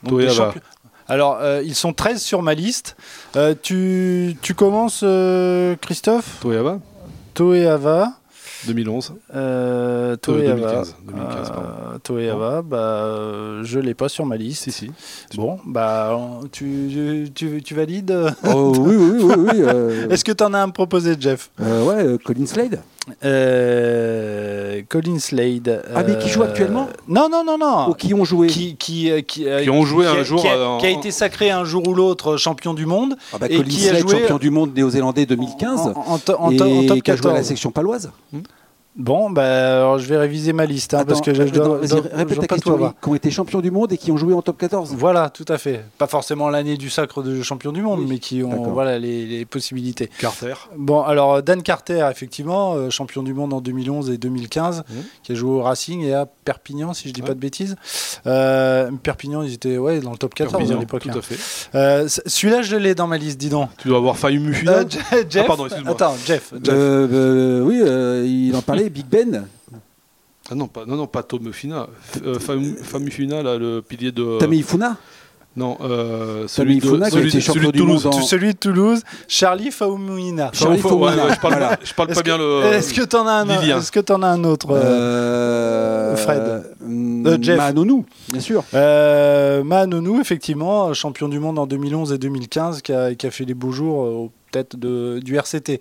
Donc, 0.03 0.11
Toyava. 0.13 0.35
champions- 0.35 0.61
Alors, 1.09 1.39
euh, 1.41 1.63
ils 1.65 1.75
sont 1.75 1.93
13 1.93 2.21
sur 2.23 2.43
ma 2.43 2.55
liste. 2.55 2.97
Euh, 3.37 3.55
tu, 3.61 4.37
tu 4.43 4.55
commences, 4.55 5.01
euh, 5.05 5.77
Christophe? 5.81 6.39
Toyava, 6.41 6.79
Toeava. 7.35 8.13
2011. 8.67 9.13
Euh, 9.35 9.37
Euh, 10.13 10.17
Toeava. 10.17 10.55
2015. 10.55 10.97
2015, 11.07 11.49
pardon. 11.51 11.69
Euh, 11.95 11.99
Toeava, 12.03 12.63
bah, 12.63 13.63
je 13.63 13.79
l'ai 13.79 13.95
pas 13.95 14.09
sur 14.09 14.25
ma 14.27 14.37
liste. 14.37 14.65
Si, 14.65 14.73
si. 14.73 14.91
Bon, 15.37 15.59
bah, 15.65 16.19
tu, 16.51 17.31
tu, 17.35 17.63
tu 17.63 17.75
valides? 17.75 18.35
Oh, 18.53 18.73
oui, 18.79 18.97
oui, 18.97 19.23
oui. 19.23 19.35
oui, 19.53 19.61
Est-ce 20.11 20.25
que 20.25 20.33
tu 20.33 20.43
en 20.43 20.55
as 20.55 20.63
à 20.63 20.67
me 20.67 20.73
proposer, 20.73 21.15
Jeff 21.21 21.51
ouais, 21.61 22.17
Colin 22.25 22.47
Slade. 22.47 22.81
Euh, 23.25 24.83
Colin 24.89 25.19
Slade. 25.19 25.83
Ah, 25.95 26.03
mais 26.07 26.19
qui 26.19 26.29
joue 26.29 26.43
euh, 26.43 26.47
actuellement 26.47 26.89
Non, 27.09 27.29
non, 27.31 27.45
non, 27.45 27.57
non. 27.59 27.89
Ou 27.91 27.95
qui 27.95 28.13
ont 28.15 28.25
joué 28.25 28.49
Qui, 28.49 28.77
qui, 28.77 29.11
euh, 29.11 29.21
qui, 29.21 29.49
euh, 29.49 29.63
Qui 29.63 29.71
ont 29.71 29.85
joué 29.85 30.05
qui 30.07 30.11
a- 30.11 30.15
un 30.15 30.23
jour, 30.23 30.41
qui 30.41 30.49
a, 30.49 30.57
euh, 30.57 30.79
qui 30.79 30.87
a 30.87 30.91
été 30.91 31.11
sacré 31.11 31.51
un 31.51 31.65
jour 31.65 31.87
ou 31.87 31.95
l'autre 31.95 32.37
champion 32.37 32.75
du 32.75 32.87
monde. 32.87 33.17
ah 33.33 33.39
bah, 33.39 33.47
et 33.49 33.57
Colin 33.57 33.69
qui 33.69 33.87
a 33.89 33.91
Slade, 33.91 34.03
joué- 34.03 34.19
champion 34.21 34.39
du 34.39 34.51
monde 34.51 34.75
néo-zélandais 34.75 35.27
2015. 35.27 35.93
En, 35.95 36.15
en 36.15 36.19
en 36.39 36.51
et 36.51 36.57
top 36.87 37.01
qui 37.03 37.11
a 37.11 37.17
joué 37.17 37.27
à 37.27 37.35
la 37.35 37.39
14. 37.41 37.47
section 37.47 37.71
paloise. 37.71 38.11
Bon, 38.97 39.29
bah, 39.31 39.77
alors 39.81 39.99
je 39.99 40.07
vais 40.07 40.17
réviser 40.17 40.53
ma 40.55 40.65
liste. 40.65 40.95
hein, 40.95 41.05
parce 41.07 41.21
que 41.21 41.35
je, 41.35 41.47
je 41.47 41.53
dois, 41.53 41.81
dois- 41.87 42.01
répète 42.13 42.41
pas 42.41 42.47
question. 42.47 42.95
Qui 43.03 43.09
ont 43.09 43.15
été 43.15 43.31
champions 43.31 43.61
du 43.61 43.71
monde 43.71 43.93
et 43.93 43.99
qui 43.99 44.11
ont 44.11 44.17
joué 44.17 44.33
en 44.33 44.41
top 44.43 44.57
14. 44.59 44.95
Voilà, 44.97 45.29
tout 45.29 45.45
à 45.49 45.59
fait. 45.59 45.85
Pas 45.99 46.07
forcément 46.07 46.49
l'année 46.49 46.77
du 46.79 46.89
sacre 46.89 47.23
de 47.23 47.43
champion 47.43 47.73
du 47.73 47.83
monde, 47.83 48.01
Oui, 48.01 48.07
mais 48.09 48.19
qui 48.19 48.43
ont 48.43 48.71
voilà, 48.73 48.99
les, 48.99 49.27
les 49.27 49.45
possibilités. 49.45 50.09
Carter. 50.19 50.55
Bon, 50.77 51.03
alors 51.03 51.43
Dan 51.43 51.63
Carter, 51.63 52.09
effectivement, 52.11 52.75
euh, 52.75 52.89
champion 52.91 53.23
du 53.23 53.35
monde 53.35 53.53
en 53.53 53.61
2011 53.61 54.11
et 54.11 54.19
2015, 54.19 54.85
Mhm. 54.89 55.03
qui 55.23 55.33
a 55.33 55.35
joué 55.35 55.51
au 55.51 55.63
Racing 55.63 56.03
et 56.03 56.15
à 56.15 56.27
Perpignan, 56.27 56.95
si 56.95 57.09
je 57.09 57.13
dis 57.15 57.21
Ouais. 57.21 57.27
pas 57.29 57.35
de 57.35 57.41
bêtises. 57.41 57.77
Euh, 58.27 58.91
Perpignan, 59.03 59.43
ils 59.43 59.53
étaient 59.53 59.77
ouais, 59.79 60.01
dans 60.01 60.13
le 60.13 60.17
top 60.17 60.35
14 60.35 60.53
Perpignan, 60.53 60.79
à 60.79 60.81
l'époque. 60.81 61.03
Tout 61.03 61.11
hein. 61.11 61.19
à 61.19 61.23
fait. 61.23 61.37
Euh, 61.75 62.09
Celui-là, 62.27 62.63
je 62.63 62.77
l'ai 62.77 62.95
dans 62.95 63.07
ma 63.07 63.19
liste, 63.19 63.39
dis 63.39 63.49
donc. 63.51 63.69
Tu 63.79 63.89
dois 63.89 63.99
avoir 63.99 64.17
failli 64.17 64.39
Mufina. 64.39 64.73
Euh, 64.73 64.85
Je- 64.89 64.97
Jeff, 65.29 65.43
Ah, 65.45 65.49
pardon, 65.49 65.67
excuse-moi. 65.67 65.93
Attends, 65.93 66.15
Jeff. 66.25 66.53
Jeff. 66.63 66.75
Euh, 66.75 67.09
euh, 67.13 67.61
oui, 67.63 67.81
euh, 67.83 68.25
il 68.27 68.55
en 68.57 68.63
parlait, 68.63 68.86
Big 68.91 69.07
Ben. 69.07 69.47
Ah 70.51 70.55
non, 70.55 70.69
pas, 70.69 70.85
non, 70.87 70.97
non, 70.97 71.07
pas 71.07 71.23
Tom 71.23 71.43
Mufina. 71.43 71.89
F- 72.15 72.23
euh, 72.25 72.39
Fam- 72.39 72.77
Famufina, 72.83 73.43
là, 73.43 73.57
le 73.59 73.83
pilier 73.83 74.13
de. 74.13 74.39
Tamei 74.39 74.63
Funa. 74.63 74.97
Non, 75.57 75.79
euh, 75.81 76.45
celui, 76.49 76.81
de, 76.81 76.87
celui, 77.09 77.31
celui 77.41 77.73
Toulouse. 77.73 78.07
en- 78.07 78.13
Celui 78.13 78.53
de 78.53 78.59
Toulouse, 78.59 79.03
Charlie 79.27 79.71
Faumuina. 79.71 80.51
Charlie 80.53 80.79
Enfin, 80.85 80.95
ouais, 80.95 81.01
Faumina. 81.13 81.25
ouais, 81.29 81.35
je 81.35 81.41
parle, 81.41 81.53
Voilà. 81.55 81.77
pas- 81.79 81.83
je 81.83 81.95
parle 81.95 82.23
bien 82.23 82.37
le. 82.37 82.63
Est-ce 82.75 82.93
que 82.93 83.01
t'en 83.07 83.27
as 83.27 83.33
un 83.33 83.45
Lilien. 83.47 83.79
Est-ce 83.79 83.91
que 83.91 84.01
t'en 84.01 84.23
as 84.23 84.29
un 84.29 84.45
autre 84.45 84.69
euh, 84.73 86.13
Euh, 86.13 86.17
Fred. 86.17 86.63
hum, 86.85 87.27
Euh, 87.27 87.39
Jeff. 87.41 87.57
Manonou, 87.57 88.05
bien 88.31 88.41
sûr. 88.41 88.65
Euh, 88.75 89.65
Manonou, 89.65 90.21
effectivement, 90.21 90.93
champion 90.93 91.29
du 91.29 91.39
monde 91.41 91.59
en 91.59 91.67
2011 91.67 92.13
et 92.13 92.19
2015, 92.19 92.83
qui 92.83 92.93
a, 92.93 93.15
qui 93.15 93.27
a 93.27 93.31
fait 93.31 93.47
les 93.47 93.55
beaux 93.55 93.73
jours 93.73 94.05
euh, 94.05 94.29
de, 94.53 95.19
du 95.23 95.37
RCT. 95.37 95.81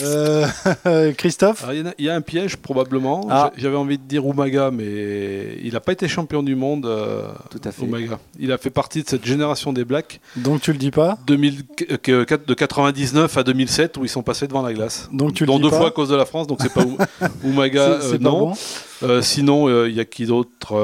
Euh, 0.00 0.46
Christophe 1.16 1.62
Alors, 1.62 1.74
il, 1.74 1.84
y 1.84 1.88
a, 1.88 1.94
il 1.98 2.04
y 2.06 2.08
a 2.10 2.14
un 2.14 2.20
piège 2.20 2.56
probablement. 2.56 3.26
Ah. 3.30 3.52
J'a- 3.54 3.62
J'avais 3.62 3.76
envie 3.76 3.98
de 3.98 4.02
dire 4.02 4.24
Umaga, 4.26 4.70
mais 4.70 5.58
il 5.62 5.72
n'a 5.74 5.80
pas 5.80 5.92
été 5.92 6.08
champion 6.08 6.42
du 6.42 6.54
monde. 6.56 6.86
euh, 6.86 7.28
Tout 7.50 7.60
à 7.64 7.72
fait. 7.72 7.84
Umaga. 7.84 8.18
Il 8.38 8.50
a 8.52 8.58
fait 8.58 8.70
partie 8.70 9.02
de 9.02 9.08
cette 9.08 9.24
génération 9.24 9.72
des 9.72 9.84
Blacks 9.84 10.20
Donc 10.36 10.60
tu 10.60 10.72
le 10.72 10.78
dis 10.78 10.90
pas 10.90 11.18
2000 11.26 11.62
que- 11.76 12.24
que- 12.24 12.36
de 12.46 12.54
99 12.54 13.36
à 13.36 13.42
2007 13.42 13.96
où 13.96 14.04
ils 14.04 14.08
sont 14.08 14.22
passés 14.22 14.46
devant 14.48 14.62
la 14.62 14.72
glace. 14.72 15.08
Donc 15.12 15.34
tu 15.34 15.44
le 15.44 15.46
Dont 15.48 15.56
dis 15.58 15.62
deux 15.64 15.70
pas 15.70 15.76
fois 15.78 15.88
à 15.88 15.90
cause 15.92 16.08
de 16.08 16.16
la 16.16 16.26
France, 16.26 16.46
donc 16.46 16.58
c'est 16.60 16.72
pas 16.72 16.84
Umaga. 17.44 17.80
Euh, 17.82 18.12
pas 18.12 18.18
non. 18.18 18.54
bon. 19.02 19.20
Sinon, 19.22 19.84
il 19.86 19.94
y 19.94 20.00
a 20.00 20.04
qui 20.04 20.26
d'autre 20.26 20.74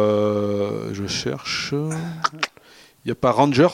Je 0.93 1.07
cherche. 1.07 1.73
Il 3.05 3.09
n'y 3.09 3.13
a 3.13 3.17
pas 3.17 3.33
Ranger? 3.33 3.69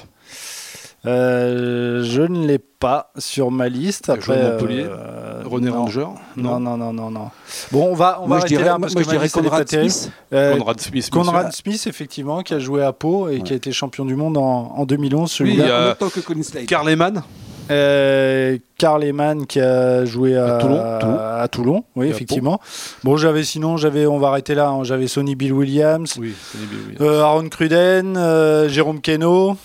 Euh, 1.06 2.02
je 2.04 2.22
ne 2.22 2.46
l'ai 2.46 2.58
pas 2.58 3.12
sur 3.18 3.50
ma 3.50 3.68
liste. 3.68 4.10
Après, 4.10 4.40
à 4.40 4.50
Montpellier. 4.52 4.84
euh, 4.88 5.42
René 5.44 5.68
non. 5.70 5.82
Ranger 5.84 6.06
Non, 6.36 6.58
non, 6.60 6.76
non, 6.76 6.92
non, 6.92 7.10
non. 7.10 7.30
Bon, 7.70 7.88
on 7.90 7.94
va, 7.94 8.18
on 8.22 8.26
Moi, 8.26 8.36
va 8.38 8.40
je 8.40 8.40
arrêter 8.40 8.56
dirais, 8.56 8.64
là 8.68 8.78
parce 8.80 8.94
moi, 8.94 9.02
que 9.02 9.06
je 9.08 9.14
dirais 9.14 9.28
Conrad. 9.28 9.68
Smith. 9.68 10.10
Euh, 10.32 10.56
Conrad 10.56 10.80
Smith. 10.80 11.10
Conrad 11.10 11.52
Smith, 11.52 11.86
effectivement, 11.86 12.42
qui 12.42 12.54
a 12.54 12.58
joué 12.58 12.82
à 12.84 12.92
Pau 12.92 13.28
et 13.28 13.40
qui 13.42 13.52
a 13.52 13.56
été 13.56 13.70
champion 13.72 14.04
du 14.04 14.16
monde 14.16 14.36
en, 14.36 14.72
en 14.76 14.84
2011. 14.84 15.22
Oui, 15.22 15.28
Celui-là. 15.36 15.64
il 15.64 15.68
y 15.68 15.70
a- 15.70 15.78
En 15.80 15.84
même 15.86 15.94
temps 15.94 16.08
que 16.10 16.20
Colin 16.20 16.42
Slade. 16.42 16.66
Karl 16.66 16.86
Lehmann. 16.88 17.22
Euh, 17.70 18.56
Karl 18.78 19.02
Lehmann 19.02 19.46
qui 19.46 19.60
a 19.60 20.04
joué 20.06 20.36
à, 20.36 20.56
À 20.56 20.58
Toulon, 20.58 20.98
Toulon. 21.00 21.18
à 21.18 21.48
Toulon, 21.48 21.84
oui, 21.96 22.06
Et 22.06 22.08
à 22.08 22.14
effectivement. 22.14 22.60
Bon, 23.04 23.16
j'avais 23.18 23.44
sinon, 23.44 23.76
j'avais, 23.76 24.06
on 24.06 24.18
va 24.18 24.28
arrêter 24.28 24.54
là. 24.54 24.68
hein, 24.68 24.84
j'avais 24.84 25.06
Sonny 25.06 25.34
Bill 25.36 25.52
Williams, 25.52 26.14
Oui, 26.18 26.34
Sonny 26.50 26.64
Bill 26.66 26.78
Williams. 26.94 27.02
euh, 27.02 27.22
Aaron 27.22 27.48
Cruden, 27.50 28.16
euh, 28.16 28.68
Jérôme 28.70 29.00
Keno. 29.02 29.56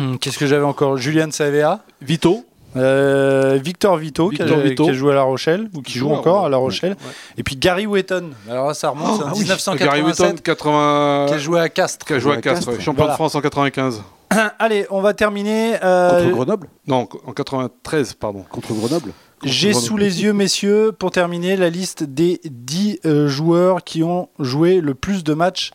Hum, 0.00 0.18
Qu'est-ce 0.18 0.38
que 0.38 0.46
j'avais 0.46 0.64
encore 0.64 0.96
Julian 0.96 1.30
Savea, 1.30 1.80
Vito. 2.02 2.44
euh, 2.76 3.58
Victor 3.62 3.96
Vito, 3.96 4.28
qui, 4.30 4.40
a, 4.42 4.44
Victor 4.44 4.60
Vito. 4.62 4.84
qui 4.84 4.90
a 4.90 4.92
joué 4.92 5.12
à 5.12 5.14
La 5.16 5.22
Rochelle, 5.22 5.68
ou 5.74 5.82
qui 5.82 5.98
joue 5.98 6.10
encore 6.10 6.46
à 6.46 6.48
La 6.48 6.56
Rochelle. 6.58 6.92
Ouais. 6.92 7.12
Et 7.38 7.42
puis 7.42 7.56
Gary 7.56 7.86
Wetton. 7.86 8.30
Alors 8.48 8.68
là, 8.68 8.74
ça 8.74 8.90
remonte, 8.90 9.16
c'est 9.18 9.24
en 9.24 9.28
Ah 9.28 9.32
oui, 9.34 9.40
1987, 9.40 9.86
Gary 9.88 10.02
Wetton, 10.02 10.36
80... 10.42 11.24
qui 11.28 11.34
a 11.34 11.38
joué 11.38 11.60
à 11.60 11.68
Castres. 11.68 12.06
qui 12.06 12.12
a 12.12 12.18
joué 12.18 12.32
à 12.32 12.36
Castres, 12.40 12.66
Castres. 12.66 12.72
ouais. 12.78 12.80
champion 12.84 13.02
Voilà. 13.04 13.12
de 13.12 13.16
France 13.16 13.34
en 13.34 13.40
95. 13.40 14.02
Allez, 14.58 14.86
on 14.90 15.00
va 15.00 15.14
terminer. 15.14 15.76
euh, 15.82 16.22
Contre 16.24 16.34
Grenoble? 16.36 16.68
Non, 16.86 17.08
en 17.26 17.32
93, 17.32 18.14
pardon. 18.14 18.44
Contre 18.50 18.72
Grenoble. 18.74 19.12
J'ai 19.44 19.72
sous 19.72 19.96
les 19.96 20.22
yeux, 20.24 20.32
messieurs, 20.32 20.90
pour 20.92 21.10
terminer, 21.12 21.56
la 21.56 21.70
liste 21.70 22.02
des 22.02 22.40
10 22.44 23.00
euh, 23.06 23.28
joueurs 23.28 23.84
qui 23.84 24.02
ont 24.02 24.28
joué 24.40 24.80
le 24.80 24.94
plus 24.94 25.22
de 25.24 25.32
matchs 25.32 25.70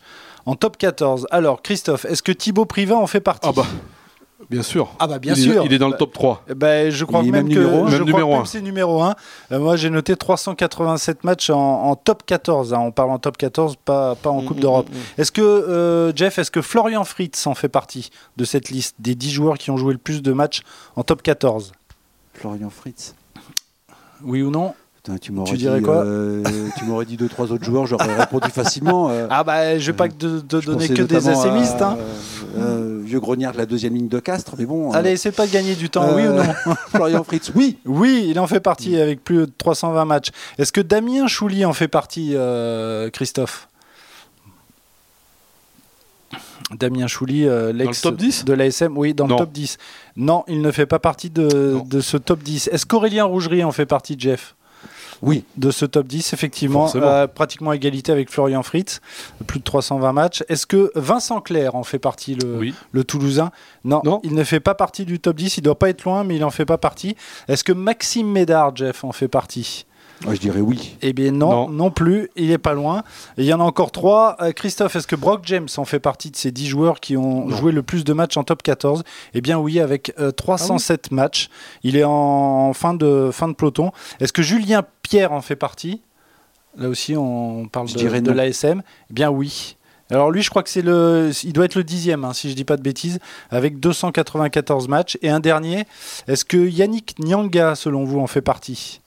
en 0.46 0.54
top 0.54 0.76
14. 0.76 1.26
Alors, 1.30 1.62
Christophe, 1.62 2.04
est-ce 2.04 2.22
que 2.22 2.30
Thibaut 2.30 2.66
Privin 2.66 2.96
en 2.96 3.06
fait 3.06 3.20
partie? 3.20 3.48
Ah 3.48 3.52
bah, 3.56 3.64
bien 4.50 4.62
sûr. 4.62 4.90
Ah 4.98 5.06
bah, 5.06 5.18
bien 5.18 5.34
il 5.34 5.42
sûr. 5.42 5.62
Est, 5.62 5.66
il 5.66 5.72
est 5.72 5.78
dans 5.78 5.88
le 5.88 5.96
top 5.96 6.12
3. 6.12 6.44
Eh 6.48 6.54
ben, 6.54 6.90
je 6.90 7.04
crois 7.04 7.20
Il 7.22 7.32
même, 7.32 7.46
même 7.46 7.54
que 7.54 7.60
numéro 7.60 7.86
je 7.88 7.96
Même 7.96 8.00
crois 8.00 8.04
numéro 8.06 8.30
même 8.32 8.40
un. 8.40 8.42
que 8.42 8.48
c'est 8.48 8.60
numéro 8.62 9.02
1. 9.02 9.14
moi, 9.52 9.76
j'ai 9.76 9.90
noté 9.90 10.16
387 10.16 11.24
matchs 11.24 11.50
en, 11.50 11.58
en 11.58 11.96
top 11.96 12.22
14. 12.26 12.74
hein. 12.74 12.78
On 12.80 12.90
parle 12.92 13.10
en 13.10 13.18
top 13.18 13.36
14, 13.36 13.76
pas, 13.84 14.14
pas 14.14 14.30
en 14.30 14.42
Mm, 14.42 14.44
Coupe 14.46 14.56
mm, 14.58 14.60
d'Europe. 14.60 14.88
mm. 14.90 15.20
Est-ce 15.20 15.32
que, 15.32 15.40
euh, 15.42 16.12
Jeff, 16.14 16.38
est-ce 16.38 16.50
que 16.50 16.62
Florian 16.62 17.04
Fritz 17.04 17.46
en 17.46 17.54
fait 17.54 17.68
partie 17.68 18.10
de 18.36 18.44
cette 18.44 18.68
liste 18.70 18.96
des 18.98 19.14
10 19.14 19.30
joueurs 19.30 19.58
qui 19.58 19.70
ont 19.70 19.76
joué 19.76 19.92
le 19.92 19.98
plus 19.98 20.22
de 20.22 20.32
matchs 20.32 20.62
en 20.96 21.02
top 21.02 21.22
14 21.22 21.72
Florian 22.34 22.70
Fritz. 22.70 23.14
Oui 24.22 24.42
ou 24.42 24.50
non? 24.50 24.74
Putain, 24.96 25.18
tu 25.18 25.32
m'aurais 25.32 25.50
Tu 25.50 25.56
dit, 25.58 25.64
dirais 25.64 25.82
quoi? 25.82 25.96
euh, 25.96 26.42
Tu 26.78 26.84
m'aurais 26.86 27.04
dit 27.04 27.18
deux 27.18 27.28
trois 27.28 27.52
autres 27.52 27.64
joueurs, 27.64 27.84
j'aurais 27.86 28.14
répondu 28.14 28.48
facilement. 28.50 29.10
euh, 29.10 29.26
Ah 29.28 29.44
bah, 29.44 29.78
je 29.78 29.90
vais 29.90 29.96
pas 29.96 30.06
je 30.08 30.58
donner 30.64 30.88
que 30.88 31.02
des 31.02 31.28
assémistes. 31.28 31.82
hein. 31.82 31.98
euh, 32.56 32.93
vieux 33.14 33.20
grognard 33.20 33.52
de 33.52 33.58
la 33.58 33.66
deuxième 33.66 33.94
ligne 33.94 34.08
de 34.08 34.18
Castres, 34.18 34.54
mais 34.58 34.66
bon. 34.66 34.92
euh, 34.92 34.96
Allez, 34.96 35.16
c'est 35.16 35.30
pas 35.30 35.46
de 35.46 35.52
gagner 35.52 35.76
du 35.76 35.88
temps, 35.88 36.16
oui 36.16 36.22
ou 36.22 36.30
euh, 36.32 36.42
non 36.44 36.74
Florian 36.88 37.22
Fritz, 37.22 37.52
oui. 37.54 37.78
Oui, 37.84 38.26
il 38.28 38.40
en 38.40 38.48
fait 38.48 38.58
partie 38.58 38.96
avec 39.00 39.22
plus 39.22 39.36
de 39.46 39.52
320 39.56 40.04
matchs. 40.04 40.30
Est-ce 40.58 40.72
que 40.72 40.80
Damien 40.80 41.28
Chouli 41.28 41.64
en 41.64 41.72
fait 41.72 41.86
partie, 41.86 42.32
euh, 42.34 43.08
Christophe? 43.10 43.68
Damien 46.72 47.06
Chouli, 47.06 47.46
euh, 47.46 47.72
l'ex 47.72 48.00
top 48.00 48.16
10 48.16 48.44
de 48.46 48.52
l'ASM, 48.52 48.96
oui, 48.98 49.14
dans 49.14 49.28
Non. 49.28 49.36
le 49.36 49.44
top 49.44 49.52
10. 49.52 49.76
Non, 50.16 50.42
il 50.48 50.60
ne 50.60 50.70
fait 50.72 50.86
pas 50.86 50.98
partie 50.98 51.30
de, 51.30 51.78
de 51.86 52.00
ce 52.00 52.16
top 52.16 52.42
10. 52.42 52.68
Est-ce 52.72 52.84
qu'Aurélien 52.86 53.24
Rougerie 53.24 53.62
en 53.62 53.70
fait 53.70 53.86
partie, 53.86 54.16
Jeff? 54.18 54.56
Oui. 55.22 55.44
de 55.56 55.70
ce 55.70 55.84
top 55.86 56.06
10, 56.06 56.32
effectivement, 56.32 56.90
euh, 56.96 57.26
pratiquement 57.26 57.70
à 57.70 57.76
égalité 57.76 58.12
avec 58.12 58.30
Florian 58.30 58.62
Fritz, 58.62 59.00
plus 59.46 59.58
de 59.60 59.64
320 59.64 60.12
matchs. 60.12 60.42
Est-ce 60.48 60.66
que 60.66 60.90
Vincent 60.94 61.40
Clerc 61.40 61.74
en 61.74 61.84
fait 61.84 61.98
partie, 61.98 62.34
le, 62.34 62.56
Oui. 62.58 62.74
le 62.92 63.04
Toulousain? 63.04 63.50
Non, 63.84 64.00
Non. 64.04 64.20
il 64.24 64.34
ne 64.34 64.44
fait 64.44 64.60
pas 64.60 64.74
partie 64.74 65.04
du 65.04 65.18
top 65.20 65.36
10, 65.36 65.58
il 65.58 65.62
doit 65.62 65.78
pas 65.78 65.88
être 65.90 66.04
loin, 66.04 66.24
mais 66.24 66.36
il 66.36 66.44
en 66.44 66.50
fait 66.50 66.66
pas 66.66 66.78
partie. 66.78 67.16
Est-ce 67.48 67.64
que 67.64 67.72
Maxime 67.72 68.28
Médard, 68.30 68.74
Jeff, 68.76 69.04
en 69.04 69.12
fait 69.12 69.28
partie? 69.28 69.86
Je 70.32 70.38
dirais 70.38 70.60
oui. 70.60 70.96
Eh 71.02 71.12
bien 71.12 71.32
non, 71.32 71.68
non, 71.68 71.68
Non. 71.68 71.90
plus, 71.90 72.30
il 72.36 72.50
est 72.50 72.58
pas 72.58 72.72
loin. 72.72 73.00
Et 73.36 73.42
il 73.42 73.44
y 73.44 73.52
en 73.52 73.60
a 73.60 73.64
encore 73.64 73.92
trois. 73.92 74.36
Euh, 74.40 74.52
Christophe, 74.52 74.96
est-ce 74.96 75.06
que 75.06 75.16
Brock 75.16 75.42
James 75.44 75.68
en 75.76 75.84
fait 75.84 76.00
partie 76.00 76.30
de 76.30 76.36
ces 76.36 76.50
10 76.50 76.66
joueurs 76.66 77.00
qui 77.00 77.16
ont 77.16 77.46
Non. 77.46 77.56
joué 77.56 77.72
le 77.72 77.82
plus 77.82 78.04
de 78.04 78.12
matchs 78.12 78.36
en 78.36 78.44
top 78.44 78.62
14 78.62 79.02
Eh 79.34 79.40
bien 79.40 79.58
oui, 79.58 79.80
avec 79.80 80.14
euh, 80.18 80.30
307 80.30 81.10
matchs. 81.10 81.50
Il 81.82 81.96
est 81.96 82.04
en 82.04 82.72
fin 82.72 82.94
de, 82.94 83.30
fin 83.32 83.48
de 83.48 83.54
peloton. 83.54 83.92
Est-ce 84.20 84.32
que 84.32 84.42
Julien 84.42 84.82
Pierre 85.02 85.32
en 85.32 85.42
fait 85.42 85.56
partie? 85.56 86.00
Là 86.76 86.88
aussi, 86.88 87.14
on 87.16 87.66
parle 87.68 87.88
Je 87.88 87.94
de, 87.94 87.98
dirais 87.98 88.20
de 88.20 88.30
non. 88.30 88.36
l'ASM. 88.36 88.82
Eh 89.10 89.12
bien 89.12 89.30
oui. 89.30 89.76
Alors 90.10 90.30
lui, 90.30 90.42
je 90.42 90.50
crois 90.50 90.62
que 90.62 90.68
c'est 90.70 90.82
le, 90.82 91.30
il 91.44 91.52
doit 91.52 91.64
être 91.64 91.76
le 91.76 91.84
dixième, 91.84 92.24
hein, 92.24 92.32
si 92.34 92.50
je 92.50 92.54
dis 92.54 92.64
pas 92.64 92.76
de 92.76 92.82
bêtises, 92.82 93.18
avec 93.50 93.80
294 93.80 94.86
matchs. 94.88 95.16
Et 95.22 95.30
un 95.30 95.40
dernier, 95.40 95.84
est-ce 96.28 96.44
que 96.44 96.56
Yannick 96.58 97.14
Nyanga, 97.18 97.74
selon 97.74 98.04
vous, 98.04 98.20
en 98.20 98.26
fait 98.26 98.42
partie? 98.42 99.00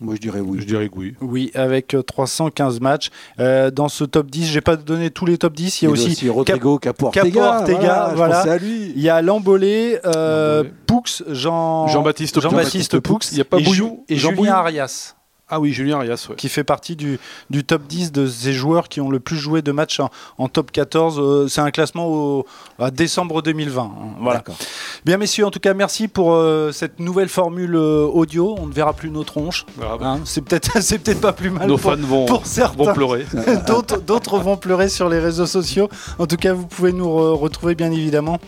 Moi, 0.00 0.14
je 0.14 0.20
dirais 0.20 0.40
oui. 0.40 0.58
Je 0.60 0.66
dirais 0.66 0.88
que 0.90 0.94
oui. 0.96 1.14
oui, 1.22 1.50
avec 1.54 1.94
euh, 1.94 2.02
315 2.02 2.80
matchs. 2.80 3.08
Euh, 3.40 3.70
dans 3.70 3.88
ce 3.88 4.04
top 4.04 4.30
10, 4.30 4.44
j'ai 4.46 4.60
pas 4.60 4.76
donné 4.76 5.10
tous 5.10 5.24
les 5.24 5.38
top 5.38 5.54
10. 5.54 5.80
Il 5.80 5.84
y 5.86 5.88
a 5.88 5.90
aussi 5.90 6.28
Rodrigo 6.28 6.78
Capo 6.78 7.06
Ortega. 7.06 7.24
Capo 7.24 7.40
Ortega, 7.40 8.08
je 8.10 8.16
voilà. 8.16 8.36
pensais 8.36 8.50
à 8.50 8.58
lui. 8.58 8.92
il 8.94 9.00
y 9.02 9.08
a 9.08 9.22
Lambolé, 9.22 9.98
euh, 10.04 10.58
Lambolé. 10.64 10.74
Poux, 10.86 11.02
Jean 11.28 11.88
Jean-Baptiste 11.88 12.40
Jean-Baptiste 12.40 13.00
Poux, 13.00 13.18
Il 13.32 13.38
y 13.38 13.40
a 13.40 13.44
pas 13.44 13.58
et, 13.58 13.64
Ju- 13.64 13.84
et 14.08 14.16
Jean 14.16 14.34
Julien 14.34 14.52
Arias, 14.54 15.15
Ah 15.48 15.60
oui, 15.60 15.72
Julien 15.72 15.98
Arias, 15.98 16.26
ouais. 16.28 16.34
qui 16.34 16.48
fait 16.48 16.64
partie 16.64 16.96
du, 16.96 17.20
du 17.50 17.62
top 17.62 17.82
10 17.86 18.10
de 18.10 18.26
ces 18.26 18.52
joueurs 18.52 18.88
qui 18.88 19.00
ont 19.00 19.10
le 19.10 19.20
plus 19.20 19.36
joué 19.36 19.62
de 19.62 19.70
matchs 19.70 20.00
en, 20.00 20.10
en 20.38 20.48
top 20.48 20.72
14. 20.72 21.20
Euh, 21.20 21.46
C'est 21.46 21.60
un 21.60 21.70
classement 21.70 22.08
au, 22.08 22.46
à 22.80 22.90
décembre 22.90 23.42
2020. 23.42 23.80
hein. 23.82 23.90
Voilà. 24.20 24.42
Bien, 25.04 25.18
messieurs, 25.18 25.46
en 25.46 25.52
tout 25.52 25.60
cas, 25.60 25.72
merci 25.72 26.08
pour 26.08 26.32
euh, 26.34 26.72
cette 26.72 26.98
nouvelle 26.98 27.28
formule 27.28 27.76
euh, 27.76 28.06
audio. 28.06 28.56
On 28.58 28.66
ne 28.66 28.72
verra 28.72 28.92
plus 28.92 29.08
nos 29.08 29.22
tronches. 29.22 29.64
Ah, 29.80 29.96
bah, 30.00 30.06
hein. 30.08 30.20
C'est 30.24 30.42
peut-être 30.42 30.70
c'est 30.82 30.98
peut-être 30.98 31.20
pas 31.20 31.32
plus 31.32 31.50
mal 31.50 31.68
Nos 31.68 31.78
pour, 31.78 31.92
fans 31.92 31.96
vont, 32.00 32.26
pour 32.26 32.44
certains. 32.44 32.82
vont 32.82 32.92
pleurer. 32.92 33.24
D'autres 33.68 34.00
d'autres 34.00 34.38
vont 34.40 34.56
pleurer 34.56 34.88
sur 34.88 35.08
les 35.08 35.20
réseaux 35.20 35.46
sociaux. 35.46 35.88
En 36.18 36.26
tout 36.26 36.36
cas, 36.36 36.54
vous 36.54 36.66
pouvez 36.66 36.92
nous 36.92 37.06
re- 37.06 37.38
retrouver 37.38 37.76
bien 37.76 37.92
évidemment 37.92 38.40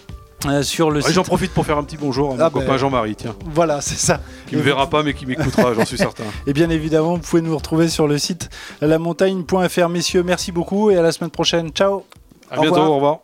euh, 0.47 0.63
sur 0.63 0.91
le 0.91 0.97
Ouais, 1.01 1.03
site. 1.07 1.15
J'en 1.15 1.23
profite 1.25 1.53
pour 1.53 1.67
faire 1.67 1.79
un 1.79 1.85
petit 1.85 1.97
bonjour 1.97 2.31
à 2.31 2.35
mon 2.35 2.41
Ah 2.41 2.51
ben. 2.51 2.61
copain 2.61 2.77
Jean-Marie, 2.77 3.17
tiens, 3.17 3.35
Voilà, 3.47 3.81
c'est 3.81 3.99
ça. 3.99 4.21
qui 4.49 4.57
me 4.57 4.61
verra 4.63 4.89
pas 4.89 5.03
mais 5.03 5.15
qui 5.15 5.27
m'écoutera, 5.27 5.75
j'en 5.77 5.85
suis 5.85 5.99
certain. 5.99 6.25
Et 6.47 6.53
bien 6.53 6.71
évidemment, 6.71 7.15
vous 7.15 7.19
pouvez 7.23 7.43
nous 7.43 7.57
retrouver 7.57 7.89
sur 7.89 8.07
le 8.07 8.19
site 8.19 8.49
lamontagne.fr. 8.81 9.89
Messieurs, 9.89 10.23
merci 10.23 10.53
beaucoup 10.53 10.91
et 10.91 10.97
à 10.97 11.03
la 11.03 11.13
semaine 11.13 11.31
prochaine. 11.31 11.71
Ciao 11.71 12.05
À 12.51 12.59
Au 12.59 12.63
bientôt, 12.63 12.75
revoir. 12.77 12.91
au 12.91 12.95
revoir. 12.97 13.19